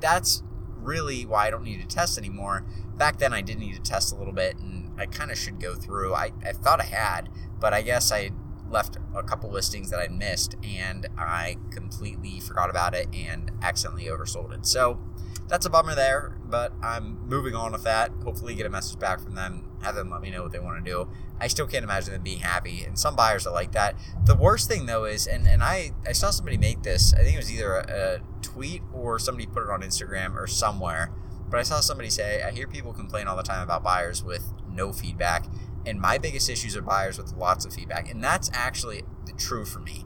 that's 0.00 0.42
really 0.76 1.24
why 1.24 1.46
I 1.46 1.50
don't 1.50 1.64
need 1.64 1.80
to 1.80 1.86
test 1.86 2.18
anymore. 2.18 2.66
Back 2.96 3.18
then 3.18 3.32
I 3.32 3.40
did 3.40 3.58
need 3.58 3.74
to 3.74 3.80
test 3.80 4.12
a 4.12 4.16
little 4.16 4.32
bit 4.32 4.58
and 4.58 4.90
I 4.98 5.06
kind 5.06 5.30
of 5.30 5.38
should 5.38 5.60
go 5.60 5.74
through. 5.74 6.14
I, 6.14 6.30
I 6.44 6.52
thought 6.52 6.80
I 6.80 6.84
had, 6.84 7.28
but 7.58 7.72
I 7.72 7.82
guess 7.82 8.12
I 8.12 8.30
left 8.68 8.98
a 9.14 9.22
couple 9.22 9.50
listings 9.50 9.90
that 9.90 10.00
I 10.00 10.08
missed 10.08 10.56
and 10.62 11.06
I 11.16 11.56
completely 11.70 12.40
forgot 12.40 12.70
about 12.70 12.94
it 12.94 13.08
and 13.14 13.50
accidentally 13.62 14.04
oversold 14.04 14.52
it. 14.52 14.66
So 14.66 15.00
that's 15.48 15.66
a 15.66 15.70
bummer 15.70 15.94
there, 15.94 16.38
but 16.54 16.72
I'm 16.84 17.18
moving 17.26 17.56
on 17.56 17.72
with 17.72 17.82
that. 17.82 18.12
Hopefully, 18.22 18.54
get 18.54 18.64
a 18.64 18.70
message 18.70 18.96
back 19.00 19.18
from 19.18 19.34
them, 19.34 19.68
have 19.82 19.96
them 19.96 20.08
let 20.08 20.20
me 20.20 20.30
know 20.30 20.44
what 20.44 20.52
they 20.52 20.60
want 20.60 20.84
to 20.84 20.88
do. 20.88 21.08
I 21.40 21.48
still 21.48 21.66
can't 21.66 21.82
imagine 21.82 22.12
them 22.12 22.22
being 22.22 22.38
happy, 22.38 22.84
and 22.84 22.96
some 22.96 23.16
buyers 23.16 23.44
are 23.44 23.52
like 23.52 23.72
that. 23.72 23.96
The 24.24 24.36
worst 24.36 24.68
thing 24.68 24.86
though 24.86 25.04
is, 25.04 25.26
and, 25.26 25.48
and 25.48 25.64
I, 25.64 25.90
I 26.06 26.12
saw 26.12 26.30
somebody 26.30 26.56
make 26.56 26.84
this, 26.84 27.12
I 27.12 27.24
think 27.24 27.34
it 27.34 27.38
was 27.38 27.52
either 27.52 27.74
a, 27.74 27.80
a 27.90 28.20
tweet 28.40 28.82
or 28.92 29.18
somebody 29.18 29.46
put 29.46 29.64
it 29.64 29.68
on 29.68 29.82
Instagram 29.82 30.36
or 30.36 30.46
somewhere, 30.46 31.10
but 31.50 31.58
I 31.58 31.64
saw 31.64 31.80
somebody 31.80 32.08
say, 32.08 32.40
I 32.44 32.52
hear 32.52 32.68
people 32.68 32.92
complain 32.92 33.26
all 33.26 33.36
the 33.36 33.42
time 33.42 33.60
about 33.60 33.82
buyers 33.82 34.22
with 34.22 34.52
no 34.70 34.92
feedback, 34.92 35.46
and 35.84 36.00
my 36.00 36.18
biggest 36.18 36.48
issues 36.48 36.76
are 36.76 36.82
buyers 36.82 37.18
with 37.18 37.32
lots 37.32 37.64
of 37.64 37.74
feedback, 37.74 38.08
and 38.08 38.22
that's 38.22 38.48
actually 38.54 39.02
true 39.36 39.64
for 39.64 39.80
me 39.80 40.04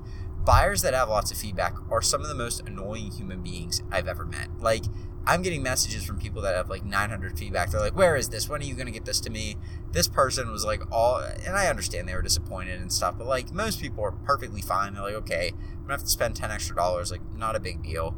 buyers 0.49 0.81
that 0.81 0.95
have 0.95 1.11
lots 1.11 1.31
of 1.31 1.37
feedback 1.37 1.75
are 1.91 2.01
some 2.01 2.23
of 2.23 2.29
the 2.29 2.35
most 2.35 2.67
annoying 2.67 3.13
human 3.13 3.43
beings 3.43 3.83
I've 3.93 4.09
ever 4.09 4.25
met. 4.25 4.49
Like, 4.61 4.85
I'm 5.29 5.43
getting 5.43 5.63
messages 5.63 6.05
from 6.05 6.19
people 6.19 6.41
that 6.41 6.55
have 6.57 6.71
like 6.71 6.87
900 6.87 7.39
feedback. 7.39 7.71
They're 7.71 7.83
like, 7.83 7.95
"Where 7.95 8.17
is 8.17 8.31
this? 8.31 8.49
When 8.49 8.63
are 8.63 8.65
you 8.65 8.75
going 8.75 8.87
to 8.87 8.93
get 8.93 9.05
this 9.05 9.21
to 9.21 9.31
me?" 9.31 9.57
This 9.93 10.09
person 10.09 10.51
was 10.51 10.65
like 10.65 10.83
all, 10.91 11.19
and 11.19 11.55
I 11.55 11.67
understand 11.67 12.09
they 12.09 12.15
were 12.15 12.23
disappointed 12.23 12.81
and 12.81 12.91
stuff, 12.91 13.19
but 13.19 13.27
like 13.27 13.53
most 13.53 13.79
people 13.79 14.03
are 14.03 14.13
perfectly 14.13 14.63
fine. 14.63 14.95
They're 14.95 15.03
like, 15.03 15.15
"Okay, 15.15 15.53
I'm 15.55 15.83
gonna 15.83 15.93
have 15.93 16.05
to 16.05 16.09
spend 16.09 16.35
10 16.35 16.51
extra 16.51 16.75
dollars. 16.75 17.11
Like, 17.11 17.21
not 17.37 17.55
a 17.55 17.61
big 17.61 17.83
deal." 17.83 18.17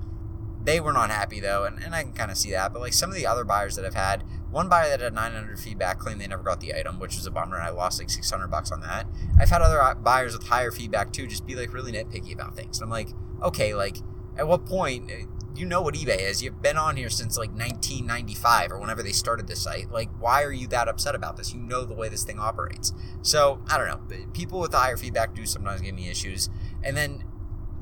They 0.62 0.78
were 0.78 0.92
not 0.92 1.10
happy 1.10 1.40
though, 1.40 1.64
and, 1.64 1.82
and 1.82 1.96
I 1.96 2.04
can 2.04 2.12
kind 2.12 2.30
of 2.30 2.36
see 2.36 2.52
that. 2.52 2.72
But 2.72 2.80
like 2.80 2.92
some 2.92 3.10
of 3.10 3.16
the 3.16 3.26
other 3.26 3.44
buyers 3.44 3.74
that 3.74 3.84
I've 3.84 3.94
had, 3.94 4.22
one 4.52 4.68
buyer 4.68 4.88
that 4.90 5.00
had 5.00 5.12
900 5.12 5.58
feedback 5.58 5.98
claimed 5.98 6.20
they 6.20 6.28
never 6.28 6.44
got 6.44 6.60
the 6.60 6.74
item, 6.74 7.00
which 7.00 7.16
was 7.16 7.26
a 7.26 7.30
bummer. 7.32 7.56
And 7.56 7.64
I 7.64 7.70
lost 7.70 7.98
like 7.98 8.10
600 8.10 8.46
bucks 8.48 8.70
on 8.70 8.82
that. 8.82 9.06
I've 9.40 9.48
had 9.48 9.62
other 9.62 9.82
uh, 9.82 9.94
buyers 9.94 10.36
with 10.36 10.46
higher 10.46 10.70
feedback 10.70 11.12
too, 11.12 11.26
just 11.26 11.44
be 11.44 11.56
like 11.56 11.72
really 11.72 11.90
nitpicky 11.90 12.32
about 12.34 12.54
things. 12.54 12.78
And 12.78 12.84
I'm 12.84 12.90
like, 12.90 13.08
okay, 13.42 13.74
like 13.74 13.96
at 14.36 14.46
what 14.46 14.66
point 14.66 15.10
eh, 15.10 15.24
you 15.54 15.66
know 15.66 15.82
what 15.82 15.94
eBay 15.94 16.20
is. 16.20 16.42
You've 16.42 16.62
been 16.62 16.76
on 16.76 16.96
here 16.96 17.10
since 17.10 17.36
like 17.36 17.50
1995 17.50 18.72
or 18.72 18.78
whenever 18.78 19.02
they 19.02 19.12
started 19.12 19.46
the 19.46 19.56
site. 19.56 19.90
Like, 19.90 20.08
why 20.18 20.42
are 20.42 20.52
you 20.52 20.66
that 20.68 20.88
upset 20.88 21.14
about 21.14 21.36
this? 21.36 21.52
You 21.52 21.60
know 21.60 21.84
the 21.84 21.94
way 21.94 22.08
this 22.08 22.24
thing 22.24 22.38
operates. 22.38 22.92
So, 23.22 23.60
I 23.68 23.78
don't 23.78 23.88
know. 23.88 24.26
People 24.32 24.60
with 24.60 24.72
higher 24.72 24.96
feedback 24.96 25.34
do 25.34 25.44
sometimes 25.46 25.80
give 25.80 25.94
me 25.94 26.08
issues. 26.08 26.48
And 26.82 26.96
then 26.96 27.24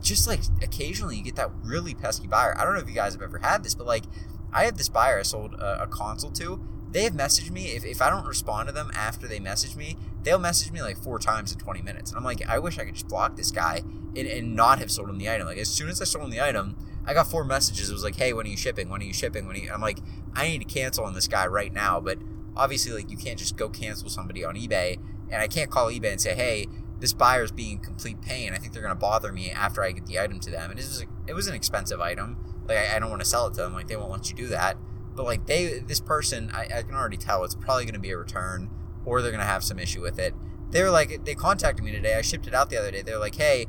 just 0.01 0.29
like 0.29 0.41
occasionally 0.63 1.17
you 1.17 1.23
get 1.23 1.37
that 1.37 1.51
really 1.63 1.95
pesky 1.95 2.27
buyer. 2.27 2.57
I 2.59 2.65
don't 2.65 2.75
know 2.75 2.81
if 2.81 2.89
you 2.89 2.95
guys 2.95 3.13
have 3.15 3.23
ever 3.23 3.39
had 3.39 3.65
this, 3.65 3.75
but 3.75 3.87
like 3.87 4.05
I 4.53 4.65
had 4.65 4.77
this 4.77 4.89
buyer 4.89 5.19
I 5.19 5.23
sold 5.23 5.55
a, 5.55 5.83
a 5.83 5.87
console 5.87 6.31
to. 6.33 6.61
They 6.91 7.03
have 7.03 7.13
messaged 7.13 7.51
me. 7.51 7.67
If, 7.73 7.85
if 7.85 8.01
I 8.01 8.09
don't 8.09 8.27
respond 8.27 8.69
to 8.69 8.75
them 8.75 8.91
after 8.95 9.29
they 9.29 9.39
message 9.39 9.77
me, 9.77 9.97
they'll 10.23 10.39
message 10.39 10.73
me 10.73 10.81
like 10.81 10.97
four 10.97 11.19
times 11.19 11.53
in 11.53 11.59
20 11.59 11.83
minutes. 11.83 12.11
And 12.11 12.19
I'm 12.19 12.25
like, 12.25 12.47
I 12.49 12.59
wish 12.59 12.79
I 12.79 12.85
could 12.85 12.95
just 12.95 13.09
block 13.09 13.37
this 13.37 13.51
guy 13.51 13.83
and, 14.17 14.27
and 14.27 14.55
not 14.55 14.79
have 14.79 14.91
sold 14.91 15.09
him 15.09 15.19
the 15.19 15.29
item. 15.31 15.47
Like, 15.47 15.59
as 15.59 15.69
soon 15.69 15.89
as 15.89 16.01
I 16.01 16.05
sold 16.05 16.25
him 16.25 16.31
the 16.31 16.41
item, 16.41 16.77
I 17.07 17.15
got 17.15 17.27
four 17.27 17.45
messages. 17.45 17.89
It 17.89 17.93
was 17.93 18.05
like, 18.05 18.17
hey, 18.17 18.33
when 18.33 18.47
are 18.47 18.51
you 18.51 18.57
shipping? 18.57 18.89
When 18.89 19.01
are 19.01 19.05
you 19.05 19.13
shipping? 19.13 19.47
When 19.47 19.57
are 19.57 19.59
you? 19.59 19.71
I'm 19.73 19.81
like, 19.81 19.99
I 20.35 20.49
need 20.49 20.59
to 20.59 20.65
cancel 20.65 21.05
on 21.05 21.15
this 21.15 21.29
guy 21.29 21.47
right 21.47 21.73
now. 21.73 22.01
But 22.01 22.19
obviously, 22.57 22.93
like, 22.93 23.11
you 23.11 23.17
can't 23.17 23.39
just 23.39 23.57
go 23.57 23.69
cancel 23.69 24.09
somebody 24.09 24.45
on 24.45 24.57
eBay. 24.57 24.99
And 25.31 25.43
I 25.43 25.49
can't 25.49 25.71
call 25.71 25.89
eBay 25.89 26.13
and 26.13 26.21
say, 26.21 26.35
hey, 26.35 26.67
this 27.01 27.13
buyer's 27.13 27.53
being 27.53 27.79
complete 27.79 28.21
pain. 28.21 28.53
I 28.53 28.59
think 28.59 28.73
they're 28.73 28.83
to 28.83 28.95
bother 28.95 29.33
me 29.33 29.51
after 29.51 29.83
I 29.83 29.93
get 29.93 30.07
the 30.07 30.19
item 30.19 30.41
to 30.41 30.51
them. 30.51 30.71
And 30.71 30.79
it 30.79 30.83
was, 30.83 31.05
it 31.27 31.33
was 31.35 31.47
an 31.47 31.55
expensive 31.55 32.01
item. 32.01 32.37
Like, 32.67 32.79
I, 32.79 32.97
I 32.97 32.99
don't 32.99 33.11
want 33.11 33.23
to 33.23 33.29
sell 33.29 33.47
it 33.47 33.55
to 33.55 33.63
them. 33.63 33.73
Like, 33.73 33.89
they 33.89 33.97
won't 33.97 34.11
let 34.11 34.29
you 34.29 34.37
do 34.37 34.49
that. 34.49 34.77
But, 35.15 35.25
like, 35.25 35.47
they, 35.47 35.79
this 35.81 36.01
person, 36.01 36.51
I, 36.53 36.69
I 36.75 36.83
can 36.83 36.95
already 36.95 37.17
tell 37.17 37.45
it's 37.45 37.55
probably 37.55 37.87
to 37.87 38.01
be 38.01 38.11
a 38.11 38.19
return 38.19 38.71
or 39.05 39.23
they're 39.23 39.33
to 39.33 39.39
have 39.47 39.65
some 39.65 39.79
issue 39.79 40.03
with 40.03 40.19
it. 40.19 40.35
They 40.71 40.83
were 40.83 40.91
like, 40.91 41.25
they 41.25 41.35
contacted 41.35 41.83
me 41.83 41.93
today. 41.93 42.15
I 42.15 42.21
shipped 42.21 42.47
it 42.47 42.55
out 42.55 42.69
the 42.69 42.77
other 42.77 42.91
day. 42.91 43.03
They're 43.03 43.19
like, 43.19 43.37
hey, 43.37 43.67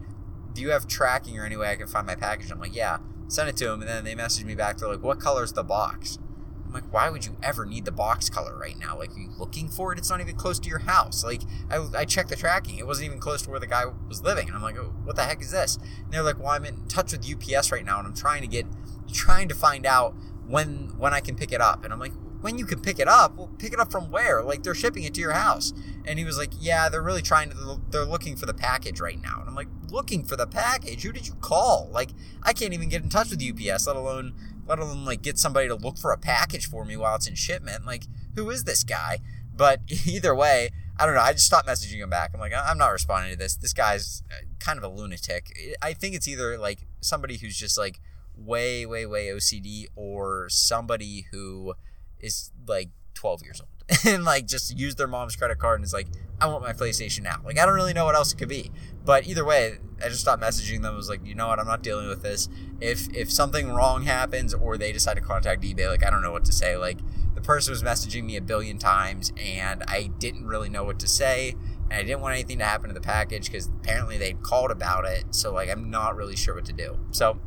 do 0.60 0.66
you 0.66 0.72
have 0.72 0.88
tracking 0.88 1.40
or 1.40 1.46
any 1.46 1.56
way 1.56 1.72
I 1.72 1.78
can 1.78 1.88
find 1.88 2.06
my 2.06 2.16
package? 2.16 2.52
I'm 2.52 2.60
like, 2.60 2.76
yeah 2.76 2.98
Send 3.30 3.48
it 3.48 3.56
to 3.58 3.66
them, 3.66 3.82
and 3.82 3.90
then 3.90 4.04
they 4.04 4.16
message 4.16 4.44
me 4.44 4.56
back. 4.56 4.78
They're 4.78 4.90
like, 4.90 5.04
"What 5.04 5.20
color 5.20 5.44
is 5.44 5.54
the 5.54 5.64
box?" 5.64 6.18
I'm 6.66 6.74
like, 6.74 6.92
"Why 6.92 7.12
would 7.12 7.26
you 7.26 7.38
ever 7.44 7.64
need 7.64 7.86
the 7.86 7.92
box 7.92 8.28
color 8.28 8.58
right 8.58 8.78
now? 8.80 8.98
Like, 8.98 9.12
are 9.16 9.20
you 9.20 9.30
looking 9.38 9.70
for 9.70 9.94
it? 9.94 10.00
It's 10.00 10.10
not 10.10 10.20
even 10.20 10.36
close 10.36 10.58
to 10.58 10.68
your 10.68 10.80
house." 10.80 11.24
Like, 11.24 11.44
I, 11.70 11.86
I 11.96 12.06
checked 12.06 12.30
the 12.30 12.36
tracking; 12.36 12.80
it 12.80 12.88
wasn't 12.88 13.06
even 13.06 13.20
close 13.20 13.44
to 13.44 13.52
where 13.52 13.60
the 13.60 13.68
guy 13.68 13.86
was 14.08 14.24
living, 14.24 14.48
and 14.48 14.56
I'm 14.56 14.64
like, 14.64 14.78
oh, 14.80 14.96
"What 15.04 15.16
the 15.16 15.26
heck 15.26 15.42
is 15.44 15.52
this?" 15.52 15.78
And 15.78 16.12
they're 16.12 16.24
like, 16.24 16.40
"Well, 16.40 16.48
I'm 16.48 16.66
in 16.66 16.88
touch 16.88 17.12
with 17.12 17.24
UPS 17.24 17.72
right 17.72 17.86
now, 17.86 18.00
and 18.00 18.08
I'm 18.08 18.16
trying 18.16 18.42
to 18.42 18.48
get, 18.48 18.66
trying 19.14 19.48
to 19.48 19.56
find 19.56 19.86
out 19.86 20.16
when 20.48 20.96
when 20.98 21.14
I 21.14 21.20
can 21.20 21.36
pick 21.36 21.52
it 21.52 21.62
up." 21.62 21.84
And 21.84 21.94
I'm 21.94 22.00
like, 22.00 22.14
when 22.42 22.58
you 22.58 22.66
can 22.66 22.80
pick 22.80 23.00
it 23.00 23.08
up, 23.08 23.36
well, 23.36 23.50
pick 23.58 23.74
it 23.74 23.80
up 23.80 23.92
from 23.92 24.10
where? 24.12 24.42
Like 24.44 24.64
they're 24.64 24.76
shipping 24.76 25.04
it 25.04 25.14
to 25.16 25.22
your 25.22 25.34
house. 25.34 25.74
And 26.06 26.18
he 26.18 26.26
was 26.26 26.38
like, 26.38 26.52
yeah, 26.60 26.90
they're 26.90 27.02
really 27.02 27.22
trying 27.22 27.50
to, 27.52 27.82
they're 27.90 28.06
looking 28.06 28.36
for 28.36 28.46
the 28.46 28.54
package 28.54 29.00
right 29.00 29.22
now. 29.22 29.40
And 29.40 29.50
I'm 29.50 29.56
like, 29.56 29.68
looking 29.92 30.24
for 30.24 30.36
the 30.36 30.48
package? 30.48 31.04
Who 31.04 31.12
did 31.12 31.28
you 31.28 31.34
call? 31.36 31.90
Like, 31.92 32.12
I 32.44 32.54
can't 32.54 32.74
even 32.74 32.90
get 32.90 33.04
in 33.04 33.10
touch 33.10 33.30
with 33.30 33.44
UPS, 33.44 33.88
let 33.88 33.96
alone, 33.96 34.34
let 34.68 34.80
alone 34.80 35.06
like 35.06 35.22
get 35.22 35.38
somebody 35.38 35.68
to 35.68 35.76
look 35.76 35.98
for 35.98 36.12
a 36.12 36.18
package 36.18 36.68
for 36.68 36.86
me 36.86 36.96
while 36.96 37.16
it's 37.16 37.28
in 37.28 37.36
shipment. 37.36 37.86
Like, 37.86 38.06
who 38.36 38.50
is 38.50 38.64
this 38.64 38.84
guy? 38.84 39.20
But 39.56 39.82
either 40.06 40.34
way, 40.34 40.70
I 40.98 41.06
don't 41.06 41.16
know. 41.16 41.22
I 41.22 41.34
just 41.34 41.46
stopped 41.46 41.68
messaging 41.68 41.98
him 41.98 42.10
back. 42.10 42.32
I'm 42.34 42.40
like, 42.40 42.54
I'm 42.56 42.78
not 42.78 42.90
responding 42.90 43.32
to 43.32 43.38
this. 43.38 43.56
This 43.56 43.74
guy's 43.74 44.24
uh, 44.32 44.46
kind 44.60 44.78
of 44.78 44.84
a 44.84 44.90
lunatic. 44.90 45.78
I 45.82 45.94
think 45.94 46.16
it's 46.16 46.28
either 46.28 46.58
like 46.58 46.88
somebody 47.02 47.38
who's 47.38 47.58
just 47.58 47.78
like 47.78 48.00
way, 48.36 48.86
way, 48.86 49.06
way 49.06 49.28
OCD 49.28 49.86
or 49.96 50.48
somebody 50.50 51.28
who 51.32 51.74
is 52.20 52.52
like 52.68 52.90
12 53.16 53.44
years 53.44 53.62
old 53.62 53.70
and 54.06 54.24
like 54.24 54.46
just 54.46 54.78
use 54.78 54.96
their 54.96 55.08
mom's 55.08 55.36
credit 55.36 55.58
card 55.58 55.80
and 55.80 55.86
is 55.86 55.94
like, 55.94 56.08
I 56.40 56.48
want 56.48 56.64
my 56.64 56.74
PlayStation 56.74 57.24
now. 57.24 57.42
Like 57.44 57.60
I 57.60 57.66
don't 57.66 57.76
really 57.76 57.94
know 57.94 58.06
what 58.06 58.16
else 58.16 58.34
it 58.34 58.38
could 58.38 58.50
be. 58.50 58.72
But 59.04 59.28
either 59.28 59.44
way, 59.44 59.78
I 60.04 60.08
just 60.10 60.22
stopped 60.22 60.42
messaging 60.42 60.82
them. 60.82 60.94
I 60.94 60.98
was 60.98 61.10
like, 61.10 61.26
you 61.26 61.36
know 61.36 61.48
what, 61.48 61.60
I'm 61.60 61.68
not 61.68 61.82
dealing 61.82 62.08
with 62.08 62.22
this. 62.22 62.48
If 62.80 63.14
if 63.14 63.32
something 63.32 63.72
wrong 63.72 64.04
happens 64.04 64.54
or 64.54 64.78
they 64.78 64.92
decide 64.92 65.16
to 65.16 65.22
contact 65.22 65.64
eBay, 65.64 65.88
like 65.88 66.06
I 66.06 66.10
don't 66.10 66.22
know 66.22 66.32
what 66.32 66.46
to 66.46 66.54
say. 66.54 66.78
Like 66.78 67.00
the 67.36 67.42
person 67.42 67.72
was 67.72 67.84
messaging 67.84 68.26
me 68.26 68.36
a 68.38 68.42
billion 68.42 68.78
times 68.78 69.34
and 69.38 69.84
I 69.88 70.12
didn't 70.20 70.46
really 70.46 70.70
know 70.70 70.84
what 70.84 71.00
to 71.00 71.08
say. 71.08 71.56
And 71.90 71.94
I 71.94 72.04
didn't 72.04 72.22
want 72.22 72.36
anything 72.36 72.60
to 72.60 72.66
happen 72.66 72.90
to 72.90 72.94
the 72.94 73.02
package 73.02 73.46
because 73.48 73.68
apparently 73.68 74.18
they'd 74.18 74.42
called 74.44 74.70
about 74.72 75.06
it. 75.06 75.26
So 75.32 75.52
like 75.52 75.70
I'm 75.70 75.90
not 75.90 76.16
really 76.16 76.36
sure 76.36 76.56
what 76.56 76.66
to 76.66 76.74
do. 76.74 77.00
So 77.12 77.40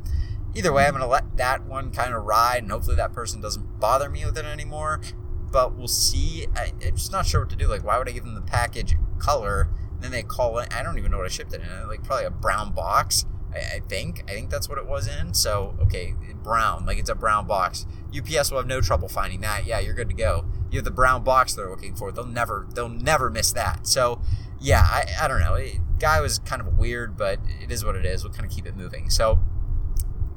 either 0.55 0.71
way, 0.71 0.85
I'm 0.85 0.91
going 0.91 1.01
to 1.01 1.07
let 1.07 1.37
that 1.37 1.65
one 1.65 1.91
kind 1.91 2.13
of 2.13 2.23
ride, 2.23 2.63
and 2.63 2.71
hopefully 2.71 2.95
that 2.95 3.13
person 3.13 3.41
doesn't 3.41 3.79
bother 3.79 4.09
me 4.09 4.25
with 4.25 4.37
it 4.37 4.45
anymore. 4.45 5.01
But 5.51 5.75
we'll 5.75 5.87
see. 5.87 6.47
I, 6.55 6.71
am 6.81 6.95
just 6.95 7.11
not 7.11 7.27
sure 7.27 7.41
what 7.41 7.49
to 7.51 7.55
do. 7.55 7.67
Like, 7.67 7.83
why 7.83 7.97
would 7.97 8.09
I 8.09 8.11
give 8.11 8.23
them 8.23 8.35
the 8.35 8.41
package 8.41 8.95
color? 9.19 9.69
And 9.91 10.01
then 10.01 10.11
they 10.11 10.23
call 10.23 10.57
it. 10.57 10.73
I 10.73 10.81
don't 10.81 10.97
even 10.97 11.11
know 11.11 11.17
what 11.17 11.27
I 11.27 11.29
shipped 11.29 11.53
it 11.53 11.61
in. 11.61 11.87
Like, 11.87 12.03
probably 12.03 12.25
a 12.25 12.31
brown 12.31 12.73
box. 12.73 13.25
I, 13.53 13.75
I, 13.75 13.79
think. 13.87 14.23
I 14.27 14.33
think 14.33 14.49
that's 14.49 14.67
what 14.67 14.79
it 14.79 14.87
was 14.87 15.07
in. 15.07 15.33
So, 15.35 15.75
okay, 15.81 16.15
brown, 16.43 16.85
like 16.85 16.97
it's 16.97 17.09
a 17.09 17.15
brown 17.15 17.47
box. 17.47 17.85
UPS 18.15 18.51
will 18.51 18.59
have 18.59 18.67
no 18.67 18.81
trouble 18.81 19.07
finding 19.07 19.41
that. 19.41 19.65
Yeah, 19.65 19.79
you're 19.79 19.93
good 19.93 20.09
to 20.09 20.15
go. 20.15 20.45
You 20.69 20.77
have 20.77 20.85
the 20.85 20.91
brown 20.91 21.23
box 21.23 21.53
they're 21.53 21.69
looking 21.69 21.95
for. 21.95 22.11
They'll 22.11 22.25
never, 22.25 22.67
they'll 22.73 22.89
never 22.89 23.29
miss 23.29 23.51
that. 23.53 23.87
So, 23.87 24.21
yeah, 24.59 24.81
I, 24.81 25.05
I 25.21 25.27
don't 25.27 25.39
know. 25.39 25.55
It, 25.55 25.77
guy 25.99 26.19
was 26.19 26.39
kind 26.39 26.61
of 26.61 26.77
weird, 26.77 27.15
but 27.15 27.39
it 27.61 27.71
is 27.71 27.85
what 27.85 27.95
it 27.95 28.05
is. 28.05 28.23
We'll 28.23 28.33
kind 28.33 28.45
of 28.45 28.51
keep 28.51 28.65
it 28.65 28.75
moving. 28.75 29.09
So, 29.09 29.39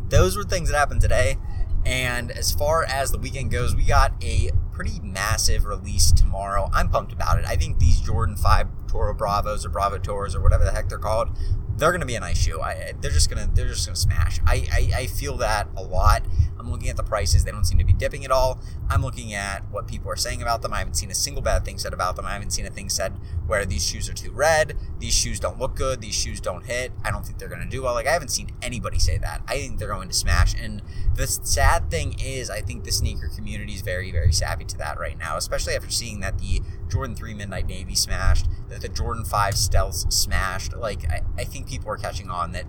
those 0.09 0.37
were 0.37 0.45
things 0.45 0.71
that 0.71 0.79
happened 0.79 1.01
today. 1.01 1.37
And 1.85 2.33
as 2.33 2.51
far 2.51 2.85
as 2.85 3.13
the 3.13 3.19
weekend 3.19 3.53
goes, 3.53 3.77
we 3.77 3.85
got 3.85 4.13
a 4.23 4.51
pretty 4.73 4.99
massive 5.01 5.65
release 5.65 6.11
tomorrow. 6.11 6.69
I'm 6.73 6.89
pumped 6.89 7.13
about 7.13 7.39
it. 7.39 7.45
I 7.47 7.55
think 7.57 7.79
these 7.79 8.01
Jordan 8.01 8.37
5 8.37 8.89
Toro 8.89 9.15
Bravos 9.15 9.65
or 9.65 9.69
Bravo 9.69 9.99
Tours 9.99 10.35
or 10.35 10.43
whatever 10.43 10.65
the 10.65 10.73
heck 10.73 10.89
they're 10.89 10.99
called, 10.99 11.31
they're 11.77 11.91
going 11.91 12.01
to 12.01 12.07
be 12.07 12.17
a 12.17 12.21
nice 12.21 12.39
shoe. 12.39 12.61
I, 12.61 12.93
they're 13.01 13.11
just 13.11 13.31
going 13.31 13.47
to 13.47 13.55
they're 13.55 13.69
just 13.69 13.87
going 13.87 13.95
to 13.95 14.01
smash. 14.01 14.41
I, 14.47 14.67
I, 14.73 14.99
I 15.01 15.07
feel 15.07 15.37
that 15.39 15.69
a 15.77 15.83
lot. 15.83 16.25
I'm 16.66 16.73
looking 16.73 16.88
at 16.88 16.96
the 16.96 17.04
prices; 17.04 17.44
they 17.44 17.52
don't 17.52 17.64
seem 17.64 17.78
to 17.78 17.85
be 17.85 17.92
dipping 17.92 18.25
at 18.25 18.32
all. 18.32 18.61
I'm 18.90 19.02
looking 19.02 19.32
at 19.32 19.62
what 19.70 19.87
people 19.87 20.11
are 20.11 20.16
saying 20.16 20.42
about 20.42 20.62
them. 20.62 20.73
I 20.73 20.78
haven't 20.78 20.94
seen 20.94 21.11
a 21.11 21.14
single 21.14 21.42
bad 21.42 21.64
thing 21.64 21.78
said 21.78 21.94
about 21.94 22.16
them. 22.16 22.26
I 22.26 22.32
haven't 22.32 22.50
seen 22.50 22.66
a 22.66 22.70
thing 22.70 22.88
said 22.88 23.12
where 23.46 23.64
these 23.64 23.87
shoes 23.87 24.08
are 24.11 24.14
too 24.14 24.32
red, 24.32 24.76
these 24.99 25.14
shoes 25.14 25.38
don't 25.38 25.61
look 25.61 25.76
good, 25.76 26.00
these 26.00 26.14
shoes 26.14 26.40
don't 26.40 26.66
hit. 26.66 26.90
I 27.04 27.12
don't 27.12 27.25
think 27.25 27.38
they're 27.38 27.49
going 27.49 27.62
to 27.62 27.68
do 27.68 27.82
well. 27.82 27.94
Like 27.94 28.08
I 28.08 28.12
haven't 28.12 28.30
seen 28.30 28.50
anybody 28.61 28.99
say 28.99 29.16
that. 29.18 29.42
I 29.46 29.58
think 29.58 29.78
they're 29.78 29.88
going 29.88 30.08
to 30.08 30.14
smash. 30.14 30.54
And 30.61 30.82
the 31.14 31.28
sad 31.28 31.90
thing 31.90 32.16
is, 32.18 32.50
I 32.50 32.61
think 32.61 32.82
the 32.82 32.92
sneaker 32.92 33.28
community 33.28 33.75
is 33.75 33.82
very 33.82 34.11
very 34.11 34.32
savvy 34.32 34.64
to 34.64 34.78
that 34.78 34.99
right 34.99 35.16
now, 35.16 35.37
especially 35.37 35.75
after 35.75 35.90
seeing 35.90 36.20
that 36.20 36.38
the 36.38 36.62
Jordan 36.88 37.16
3 37.16 37.35
Midnight 37.35 37.66
Navy 37.66 37.94
smashed, 37.94 38.46
that 38.68 38.80
the 38.80 38.88
Jordan 38.88 39.25
5 39.25 39.54
Stealths 39.54 40.12
smashed. 40.12 40.75
Like, 40.76 41.08
I, 41.08 41.23
I 41.37 41.44
think 41.44 41.68
people 41.68 41.90
are 41.90 41.96
catching 41.96 42.30
on 42.30 42.52
that 42.52 42.66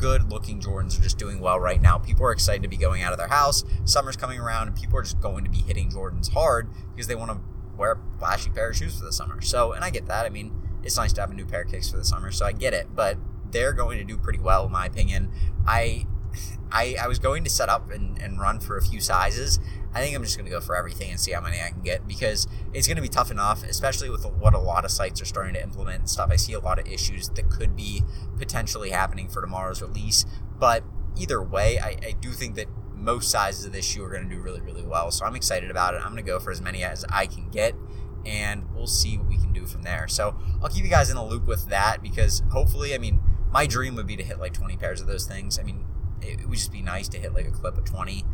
good 0.00 0.30
looking 0.30 0.60
Jordans 0.60 0.98
are 0.98 1.02
just 1.02 1.18
doing 1.18 1.40
well 1.40 1.60
right 1.60 1.80
now. 1.80 1.98
People 1.98 2.24
are 2.24 2.32
excited 2.32 2.62
to 2.62 2.68
be 2.68 2.76
going 2.76 3.02
out 3.02 3.12
of 3.12 3.18
their 3.18 3.28
house. 3.28 3.64
Summer's 3.84 4.16
coming 4.16 4.40
around, 4.40 4.68
and 4.68 4.76
people 4.76 4.98
are 4.98 5.02
just 5.02 5.20
going 5.20 5.44
to 5.44 5.50
be 5.50 5.58
hitting 5.58 5.90
Jordans 5.90 6.32
hard 6.32 6.68
because 6.94 7.06
they 7.06 7.14
want 7.14 7.30
to 7.30 7.40
wear 7.76 7.92
a 7.92 8.18
flashy 8.18 8.50
pair 8.50 8.70
of 8.70 8.76
shoes 8.76 8.98
for 8.98 9.04
the 9.04 9.12
summer. 9.12 9.40
So, 9.42 9.72
and 9.72 9.84
I 9.84 9.90
get 9.90 10.06
that. 10.06 10.24
I 10.24 10.30
mean, 10.30 10.52
it's 10.82 10.96
nice 10.96 11.12
to 11.14 11.20
have 11.20 11.30
a 11.30 11.34
new 11.34 11.46
pair 11.46 11.62
of 11.62 11.70
kicks 11.70 11.90
for 11.90 11.98
the 11.98 12.04
summer, 12.04 12.30
so 12.30 12.46
I 12.46 12.52
get 12.52 12.72
it. 12.72 12.88
But 12.94 13.18
they're 13.50 13.72
going 13.72 13.98
to 13.98 14.04
do 14.04 14.16
pretty 14.16 14.38
well, 14.38 14.66
in 14.66 14.72
my 14.72 14.86
opinion. 14.86 15.30
I 15.66 16.06
I, 16.72 16.96
I 17.00 17.08
was 17.08 17.18
going 17.18 17.44
to 17.44 17.50
set 17.50 17.68
up 17.68 17.90
and, 17.90 18.16
and 18.18 18.40
run 18.40 18.60
for 18.60 18.76
a 18.76 18.82
few 18.82 19.00
sizes. 19.00 19.58
I 19.92 20.00
think 20.00 20.14
I'm 20.14 20.22
just 20.22 20.36
going 20.36 20.44
to 20.44 20.50
go 20.50 20.60
for 20.60 20.76
everything 20.76 21.10
and 21.10 21.18
see 21.18 21.32
how 21.32 21.40
many 21.40 21.60
I 21.60 21.70
can 21.70 21.82
get 21.82 22.06
because 22.06 22.46
it's 22.72 22.86
going 22.86 22.96
to 22.96 23.02
be 23.02 23.08
tough 23.08 23.30
enough, 23.30 23.64
especially 23.64 24.08
with 24.08 24.24
what 24.24 24.54
a 24.54 24.58
lot 24.58 24.84
of 24.84 24.90
sites 24.90 25.20
are 25.20 25.24
starting 25.24 25.54
to 25.54 25.62
implement 25.62 26.00
and 26.00 26.10
stuff. 26.10 26.30
I 26.30 26.36
see 26.36 26.52
a 26.52 26.60
lot 26.60 26.78
of 26.78 26.86
issues 26.86 27.28
that 27.30 27.50
could 27.50 27.74
be 27.74 28.02
potentially 28.38 28.90
happening 28.90 29.28
for 29.28 29.40
tomorrow's 29.40 29.82
release. 29.82 30.24
But 30.58 30.84
either 31.18 31.42
way, 31.42 31.78
I, 31.78 31.96
I 32.06 32.14
do 32.20 32.30
think 32.30 32.54
that 32.54 32.68
most 32.94 33.30
sizes 33.30 33.64
of 33.64 33.72
this 33.72 33.84
shoe 33.84 34.04
are 34.04 34.10
going 34.10 34.28
to 34.28 34.34
do 34.34 34.40
really, 34.40 34.60
really 34.60 34.84
well. 34.84 35.10
So 35.10 35.24
I'm 35.24 35.34
excited 35.34 35.70
about 35.70 35.94
it. 35.94 35.98
I'm 35.98 36.12
going 36.12 36.24
to 36.24 36.30
go 36.30 36.38
for 36.38 36.50
as 36.50 36.60
many 36.60 36.84
as 36.84 37.04
I 37.08 37.26
can 37.26 37.48
get 37.50 37.74
and 38.26 38.64
we'll 38.74 38.86
see 38.86 39.16
what 39.16 39.26
we 39.26 39.38
can 39.38 39.52
do 39.52 39.66
from 39.66 39.82
there. 39.82 40.06
So 40.06 40.36
I'll 40.62 40.68
keep 40.68 40.84
you 40.84 40.90
guys 40.90 41.10
in 41.10 41.16
the 41.16 41.24
loop 41.24 41.46
with 41.46 41.68
that 41.68 42.02
because 42.02 42.42
hopefully, 42.50 42.94
I 42.94 42.98
mean, 42.98 43.20
my 43.50 43.66
dream 43.66 43.96
would 43.96 44.06
be 44.06 44.16
to 44.16 44.22
hit 44.22 44.38
like 44.38 44.52
20 44.52 44.76
pairs 44.76 45.00
of 45.00 45.06
those 45.06 45.26
things. 45.26 45.58
I 45.58 45.62
mean, 45.62 45.86
it 46.22 46.46
would 46.46 46.58
just 46.58 46.70
be 46.70 46.82
nice 46.82 47.08
to 47.08 47.18
hit 47.18 47.34
like 47.34 47.46
a 47.46 47.50
clip 47.50 47.78
of 47.78 47.84
20 47.84 48.24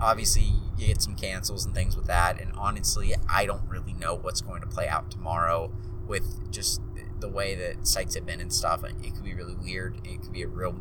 obviously 0.00 0.52
you 0.76 0.86
get 0.86 1.00
some 1.00 1.14
cancels 1.14 1.64
and 1.64 1.74
things 1.74 1.96
with 1.96 2.06
that 2.06 2.40
and 2.40 2.52
honestly 2.56 3.14
i 3.28 3.46
don't 3.46 3.68
really 3.68 3.92
know 3.92 4.14
what's 4.14 4.40
going 4.40 4.60
to 4.60 4.66
play 4.66 4.88
out 4.88 5.10
tomorrow 5.10 5.72
with 6.06 6.50
just 6.50 6.80
the 7.22 7.28
way 7.28 7.54
that 7.54 7.86
sites 7.86 8.14
have 8.14 8.26
been 8.26 8.40
and 8.40 8.52
stuff. 8.52 8.84
It 8.84 9.14
could 9.14 9.24
be 9.24 9.32
really 9.32 9.54
weird. 9.54 10.00
It 10.04 10.20
could 10.20 10.32
be 10.32 10.42
a 10.42 10.48
real 10.48 10.76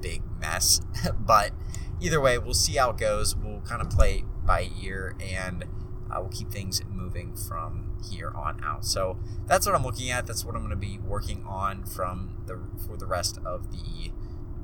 big 0.00 0.22
mess. 0.40 0.80
But 1.18 1.52
either 2.00 2.20
way 2.20 2.38
we'll 2.38 2.54
see 2.54 2.76
how 2.76 2.90
it 2.90 2.98
goes. 2.98 3.36
We'll 3.36 3.60
kind 3.60 3.82
of 3.82 3.90
play 3.90 4.24
by 4.44 4.70
ear 4.80 5.14
and 5.20 5.64
we'll 6.10 6.28
keep 6.28 6.50
things 6.50 6.80
moving 6.88 7.34
from 7.36 7.98
here 8.10 8.32
on 8.34 8.62
out. 8.64 8.84
So 8.84 9.18
that's 9.46 9.66
what 9.66 9.74
i'm 9.74 9.82
looking 9.82 10.10
at. 10.10 10.26
That's 10.26 10.44
what 10.44 10.54
i'm 10.54 10.62
going 10.62 10.70
to 10.70 10.76
be 10.76 10.98
working 10.98 11.44
on 11.44 11.84
from 11.84 12.42
the 12.46 12.60
for 12.86 12.96
the 12.96 13.06
rest 13.06 13.38
of 13.44 13.70
the 13.72 14.12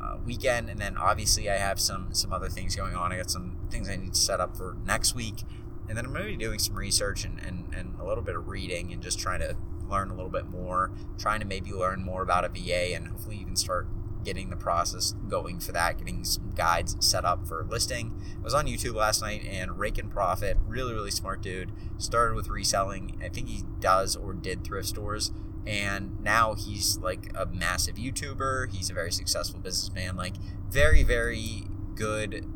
uh, 0.03 0.17
weekend, 0.25 0.69
and 0.69 0.81
then 0.81 0.97
obviously 0.97 1.49
I 1.49 1.57
have 1.57 1.81
some 1.81 2.13
some 2.13 2.33
other 2.33 2.49
things 2.49 2.75
going 2.75 2.95
on. 2.95 3.13
I 3.13 3.17
got 3.19 3.31
some 3.31 3.59
things 3.71 3.89
I 3.89 3.97
need 3.97 4.15
to 4.15 4.21
set 4.21 4.41
up 4.41 4.57
for 4.57 4.77
next 4.85 5.15
week, 5.15 5.43
and 5.89 5.97
then 5.97 6.07
I'm 6.07 6.13
going 6.13 6.25
to 6.25 6.31
be 6.31 6.37
doing 6.37 6.59
some 6.59 6.75
research 6.75 7.25
and, 7.25 7.39
and, 7.41 7.73
and 7.75 7.95
a 8.01 8.05
little 8.05 8.25
bit 8.25 8.37
of 8.37 8.49
reading 8.49 8.93
and 8.93 9.03
just 9.03 9.19
trying 9.19 9.41
to 9.41 9.57
learn 9.89 10.11
a 10.11 10.15
little 10.15 10.31
bit 10.31 10.47
more, 10.47 10.91
trying 11.19 11.41
to 11.41 11.47
maybe 11.47 11.73
learn 11.73 12.03
more 12.03 12.23
about 12.23 12.45
a 12.45 12.49
VA, 12.49 12.95
and 12.95 13.09
hopefully 13.09 13.37
even 13.37 13.57
start 13.57 13.87
getting 14.25 14.51
the 14.51 14.57
process 14.57 15.15
going 15.29 15.59
for 15.59 15.73
that, 15.73 15.99
getting 15.99 16.25
some 16.25 16.51
guides 16.51 16.97
set 17.01 17.25
up 17.25 17.47
for 17.47 17.67
listing. 17.69 18.21
I 18.41 18.45
was 18.45 18.55
on 18.55 18.67
YouTube 18.67 18.95
last 18.95 19.21
night 19.21 19.45
and 19.45 19.79
Rake 19.79 19.99
and 19.99 20.11
Profit, 20.11 20.59
really, 20.67 20.95
really 20.95 21.11
smart 21.11 21.43
dude, 21.43 21.73
started 21.99 22.37
with 22.37 22.49
reselling. 22.49 23.21
I 23.23 23.29
think 23.29 23.49
he 23.49 23.65
does 23.81 24.15
or 24.15 24.33
did 24.33 24.65
thrift 24.65 24.89
stores 24.89 25.33
and 25.67 26.21
now 26.23 26.55
he's 26.55 26.99
like 26.99 27.31
a 27.35 27.47
massive 27.47 27.97
YouTuber. 27.97 28.73
He's 28.73 28.91
a 28.91 28.95
very 28.95 29.13
successful 29.13 29.61
businessman, 29.61 30.17
like 30.17 30.35
very 30.69 31.03
very 31.03 31.65
good 31.95 32.47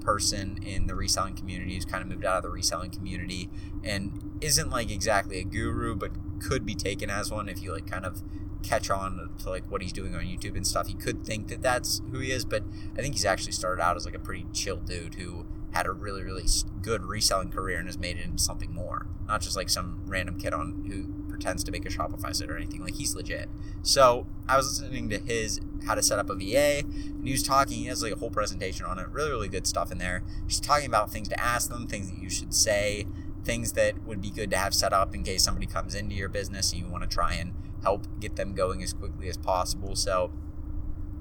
person 0.00 0.58
in 0.62 0.86
the 0.86 0.94
reselling 0.94 1.34
community 1.34 1.74
who's 1.74 1.84
kind 1.84 2.02
of 2.02 2.08
moved 2.08 2.24
out 2.24 2.38
of 2.38 2.42
the 2.42 2.48
reselling 2.48 2.90
community 2.90 3.50
and 3.84 4.38
isn't 4.40 4.70
like 4.70 4.90
exactly 4.90 5.38
a 5.38 5.44
guru 5.44 5.94
but 5.94 6.10
could 6.40 6.64
be 6.64 6.74
taken 6.74 7.10
as 7.10 7.30
one 7.30 7.48
if 7.48 7.62
you 7.62 7.72
like 7.72 7.86
kind 7.86 8.06
of 8.06 8.22
catch 8.62 8.90
on 8.90 9.30
to 9.38 9.48
like 9.48 9.70
what 9.70 9.82
he's 9.82 9.92
doing 9.92 10.14
on 10.14 10.22
YouTube 10.22 10.56
and 10.56 10.66
stuff. 10.66 10.88
You 10.88 10.96
could 10.96 11.24
think 11.24 11.48
that 11.48 11.62
that's 11.62 12.02
who 12.10 12.18
he 12.18 12.32
is, 12.32 12.44
but 12.44 12.62
I 12.96 13.00
think 13.00 13.14
he's 13.14 13.24
actually 13.24 13.52
started 13.52 13.82
out 13.82 13.96
as 13.96 14.04
like 14.04 14.14
a 14.14 14.18
pretty 14.18 14.46
chill 14.52 14.76
dude 14.76 15.14
who 15.14 15.46
had 15.72 15.86
a 15.86 15.92
really 15.92 16.22
really 16.22 16.44
good 16.82 17.04
reselling 17.04 17.50
career 17.50 17.78
and 17.78 17.86
has 17.86 17.98
made 17.98 18.18
it 18.18 18.24
into 18.24 18.42
something 18.42 18.74
more, 18.74 19.06
not 19.26 19.40
just 19.40 19.56
like 19.56 19.68
some 19.68 20.02
random 20.06 20.38
kid 20.38 20.52
on 20.52 20.84
who 20.88 21.19
pretends 21.40 21.64
to 21.64 21.72
make 21.72 21.86
a 21.86 21.88
Shopify 21.88 22.34
site 22.34 22.50
or 22.50 22.56
anything. 22.56 22.82
Like 22.82 22.94
he's 22.94 23.14
legit. 23.14 23.48
So 23.82 24.26
I 24.46 24.56
was 24.56 24.80
listening 24.80 25.08
to 25.10 25.18
his 25.18 25.60
how 25.86 25.94
to 25.94 26.02
set 26.02 26.18
up 26.18 26.28
a 26.28 26.34
VA, 26.34 26.80
and 26.84 27.26
he 27.26 27.32
was 27.32 27.42
talking. 27.42 27.78
He 27.78 27.86
has 27.86 28.02
like 28.02 28.12
a 28.12 28.16
whole 28.16 28.30
presentation 28.30 28.84
on 28.84 28.98
it. 28.98 29.08
Really, 29.08 29.30
really 29.30 29.48
good 29.48 29.66
stuff 29.66 29.90
in 29.90 29.98
there. 29.98 30.22
Just 30.46 30.62
talking 30.62 30.86
about 30.86 31.10
things 31.10 31.28
to 31.28 31.40
ask 31.40 31.70
them, 31.70 31.86
things 31.86 32.10
that 32.10 32.20
you 32.20 32.28
should 32.28 32.54
say, 32.54 33.06
things 33.44 33.72
that 33.72 34.02
would 34.04 34.20
be 34.20 34.30
good 34.30 34.50
to 34.50 34.58
have 34.58 34.74
set 34.74 34.92
up 34.92 35.14
in 35.14 35.24
case 35.24 35.42
somebody 35.42 35.66
comes 35.66 35.94
into 35.94 36.14
your 36.14 36.28
business 36.28 36.72
and 36.72 36.82
you 36.82 36.88
want 36.88 37.02
to 37.02 37.08
try 37.08 37.34
and 37.34 37.54
help 37.82 38.06
get 38.20 38.36
them 38.36 38.54
going 38.54 38.82
as 38.82 38.92
quickly 38.92 39.28
as 39.28 39.38
possible. 39.38 39.96
So 39.96 40.30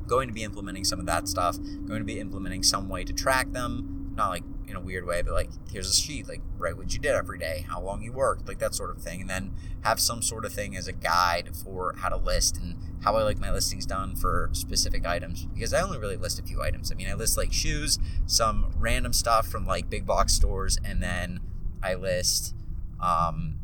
going 0.05 0.27
to 0.27 0.33
be 0.33 0.43
implementing 0.43 0.83
some 0.83 0.99
of 0.99 1.05
that 1.05 1.29
stuff. 1.29 1.57
Going 1.85 1.99
to 1.99 2.05
be 2.05 2.19
implementing 2.19 2.63
some 2.63 2.89
way 2.89 3.05
to 3.05 3.13
track 3.13 3.53
them. 3.53 4.11
Not 4.15 4.29
like 4.29 4.43
in 4.69 4.75
a 4.75 4.81
weird 4.81 5.05
way, 5.05 5.21
but 5.21 5.33
like 5.33 5.49
here's 5.71 5.89
a 5.89 5.93
sheet, 5.93 6.27
like 6.27 6.41
write 6.57 6.77
what 6.77 6.93
you 6.93 6.99
did 6.99 7.11
every 7.11 7.37
day, 7.37 7.65
how 7.67 7.81
long 7.81 8.01
you 8.01 8.11
worked, 8.11 8.47
like 8.47 8.59
that 8.59 8.75
sort 8.75 8.91
of 8.91 9.01
thing, 9.01 9.21
and 9.21 9.29
then 9.29 9.53
have 9.81 9.99
some 9.99 10.21
sort 10.21 10.45
of 10.45 10.53
thing 10.53 10.75
as 10.75 10.87
a 10.87 10.93
guide 10.93 11.55
for 11.55 11.95
how 11.97 12.09
to 12.09 12.17
list 12.17 12.57
and 12.57 12.75
how 13.03 13.15
I 13.15 13.23
like 13.23 13.39
my 13.39 13.51
listings 13.51 13.85
done 13.85 14.15
for 14.15 14.49
specific 14.53 15.05
items 15.05 15.45
because 15.45 15.73
I 15.73 15.81
only 15.81 15.97
really 15.97 16.17
list 16.17 16.39
a 16.39 16.43
few 16.43 16.61
items. 16.61 16.91
I 16.91 16.95
mean, 16.95 17.07
I 17.07 17.13
list 17.13 17.37
like 17.37 17.53
shoes, 17.53 17.97
some 18.25 18.73
random 18.77 19.13
stuff 19.13 19.47
from 19.47 19.65
like 19.65 19.89
big 19.89 20.05
box 20.05 20.33
stores, 20.33 20.77
and 20.83 21.01
then 21.01 21.39
I 21.81 21.95
list. 21.95 22.53
Um, 23.01 23.59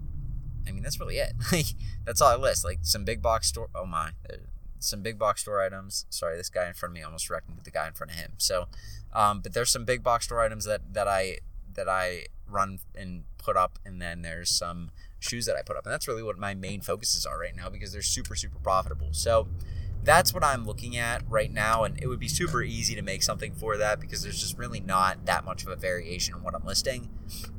I 0.68 0.72
mean, 0.72 0.84
that's 0.84 1.00
really 1.00 1.18
it. 1.18 1.34
Like 1.52 1.68
that's 2.06 2.22
all 2.22 2.30
I 2.30 2.36
list. 2.36 2.64
Like 2.64 2.80
some 2.82 3.04
big 3.04 3.22
box 3.22 3.48
store. 3.48 3.70
Oh 3.76 3.86
my, 3.86 4.12
some 4.80 5.02
big 5.02 5.18
box 5.18 5.42
store 5.42 5.62
items. 5.62 6.06
Sorry, 6.10 6.38
this 6.38 6.50
guy 6.50 6.68
in 6.68 6.74
front 6.74 6.92
of 6.92 6.96
me 6.96 7.04
almost 7.04 7.30
wrecked 7.30 7.50
into 7.50 7.64
the 7.64 7.72
guy 7.72 7.88
in 7.88 7.94
front 7.94 8.12
of 8.12 8.18
him. 8.18 8.34
So 8.38 8.68
um, 9.16 9.40
but 9.40 9.54
there's 9.54 9.72
some 9.72 9.86
big 9.86 10.04
box 10.04 10.26
store 10.26 10.42
items 10.42 10.66
that 10.66 10.94
that 10.94 11.08
I 11.08 11.38
that 11.74 11.88
I 11.90 12.26
run 12.48 12.80
and 12.94 13.24
put 13.38 13.56
up, 13.56 13.80
and 13.86 14.02
then 14.02 14.22
there's 14.22 14.50
some 14.50 14.92
shoes 15.20 15.46
that 15.46 15.56
I 15.56 15.62
put 15.62 15.78
up, 15.78 15.86
and 15.86 15.94
that's 15.94 16.08
really 16.08 16.22
what 16.22 16.38
my 16.38 16.54
main 16.54 16.82
focuses 16.82 17.26
are 17.26 17.40
right 17.40 17.56
now 17.56 17.70
because 17.70 17.94
they're 17.94 18.02
super 18.02 18.36
super 18.36 18.60
profitable. 18.60 19.10
So 19.12 19.48
that's 20.04 20.34
what 20.34 20.44
I'm 20.44 20.66
looking 20.66 20.98
at 20.98 21.24
right 21.28 21.52
now, 21.52 21.84
and 21.86 22.00
it 22.00 22.08
would 22.08 22.20
be 22.20 22.28
super 22.28 22.62
easy 22.62 22.94
to 22.94 23.02
make 23.02 23.24
something 23.24 23.54
for 23.54 23.78
that 23.78 24.00
because 24.00 24.22
there's 24.22 24.40
just 24.40 24.58
really 24.58 24.82
not 24.82 25.26
that 25.26 25.46
much 25.46 25.64
of 25.64 25.70
a 25.70 25.76
variation 25.76 26.36
in 26.36 26.44
what 26.44 26.54
I'm 26.54 26.66
listing. 26.66 27.10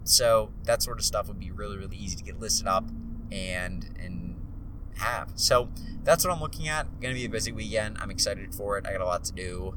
So 0.04 0.52
that 0.64 0.82
sort 0.82 0.98
of 0.98 1.04
stuff 1.06 1.26
would 1.26 1.40
be 1.40 1.50
really 1.50 1.78
really 1.78 1.96
easy 1.96 2.16
to 2.16 2.22
get 2.22 2.38
listed 2.38 2.66
up 2.68 2.84
and 3.32 3.96
and 3.98 4.36
have. 4.98 5.32
So 5.36 5.70
that's 6.04 6.22
what 6.24 6.34
I'm 6.34 6.40
looking 6.40 6.68
at. 6.68 7.00
Going 7.00 7.14
to 7.14 7.18
be 7.18 7.24
a 7.24 7.30
busy 7.30 7.50
weekend. 7.50 7.96
I'm 7.98 8.10
excited 8.10 8.54
for 8.54 8.76
it. 8.78 8.86
I 8.86 8.92
got 8.92 9.00
a 9.00 9.06
lot 9.06 9.24
to 9.24 9.32
do 9.32 9.76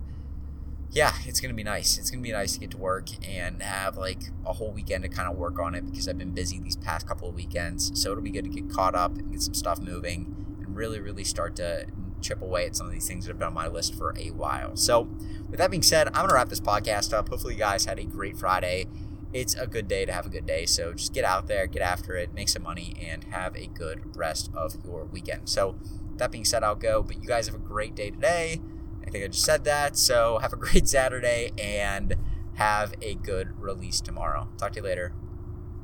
yeah, 0.92 1.14
it's 1.26 1.40
gonna 1.40 1.54
be 1.54 1.64
nice. 1.64 1.98
It's 1.98 2.10
gonna 2.10 2.24
be 2.24 2.32
nice 2.32 2.54
to 2.54 2.60
get 2.60 2.72
to 2.72 2.78
work 2.78 3.10
and 3.28 3.62
have 3.62 3.96
like 3.98 4.22
a 4.46 4.54
whole 4.54 4.72
weekend 4.72 5.04
to 5.04 5.10
kind 5.10 5.30
of 5.30 5.38
work 5.38 5.60
on 5.60 5.76
it 5.76 5.86
because 5.86 6.08
I've 6.08 6.18
been 6.18 6.32
busy 6.32 6.60
these 6.60 6.76
past 6.76 7.08
couple 7.08 7.30
of 7.30 7.36
weekends. 7.36 7.92
So 8.02 8.12
it'll 8.12 8.24
be 8.24 8.32
good 8.32 8.46
to 8.46 8.50
get 8.50 8.70
caught 8.70 8.96
up 8.96 9.16
and 9.16 9.32
get 9.32 9.42
some 9.42 9.54
stuff 9.54 9.80
moving 9.80 10.58
and 10.60 10.76
really, 10.76 11.00
really 11.00 11.24
start 11.24 11.56
to 11.58 11.86
chip 12.22 12.42
away 12.42 12.66
at 12.66 12.76
some 12.76 12.88
of 12.88 12.94
these 12.94 13.08
things 13.08 13.26
that 13.26 13.32
have 13.32 13.40
been 13.40 13.48
on 13.48 13.54
my 13.54 13.68
list 13.68 13.96
for 13.96 14.16
a 14.18 14.32
while. 14.32 14.76
So, 14.76 15.04
with 15.50 15.60
that 15.60 15.70
being 15.70 15.84
said, 15.84 16.08
I'm 16.08 16.14
gonna 16.14 16.34
wrap 16.34 16.50
this 16.50 16.60
podcast 16.60 17.14
up. 17.14 17.30
Hopefully, 17.30 17.54
you 17.54 17.60
guys 17.60 17.86
had 17.86 18.00
a 18.00 18.04
great 18.04 18.38
Friday. 18.38 18.88
It's 19.32 19.54
a 19.54 19.68
good 19.68 19.88
day 19.88 20.06
to 20.06 20.12
have 20.12 20.26
a 20.26 20.30
good 20.30 20.48
day. 20.48 20.66
So 20.66 20.94
just 20.94 21.14
get 21.14 21.24
out 21.24 21.48
there, 21.48 21.68
get 21.68 21.84
after 21.84 22.16
it, 22.16 22.34
make 22.34 22.50
some 22.50 22.64
money, 22.64 22.96
and 23.00 23.26
have 23.26 23.56
a 23.56 23.68
good 23.68 24.18
rest 24.18 24.50
of 24.56 24.76
your 24.84 25.06
weekend. 25.06 25.50
So, 25.50 25.78
that 26.16 26.32
being 26.32 26.46
said, 26.46 26.64
I'll 26.64 26.74
go. 26.76 27.04
But 27.04 27.22
you 27.22 27.28
guys 27.28 27.46
have 27.46 27.56
a 27.56 27.60
great 27.60 27.94
day 27.94 28.10
today 28.10 28.60
I 29.10 29.12
think 29.12 29.26
I 29.26 29.28
just 29.28 29.44
said 29.44 29.64
that. 29.64 29.98
So 29.98 30.38
have 30.42 30.54
a 30.54 30.58
great 30.58 30.88
Saturday 30.88 31.52
and 31.58 32.16
have 32.54 32.94
a 33.02 33.16
good 33.16 33.60
release 33.60 34.02
tomorrow. 34.02 34.50
Talk 34.58 34.74
to 34.74 34.80
you 34.80 34.84
later. 34.84 35.14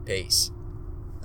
Peace. 0.06 0.52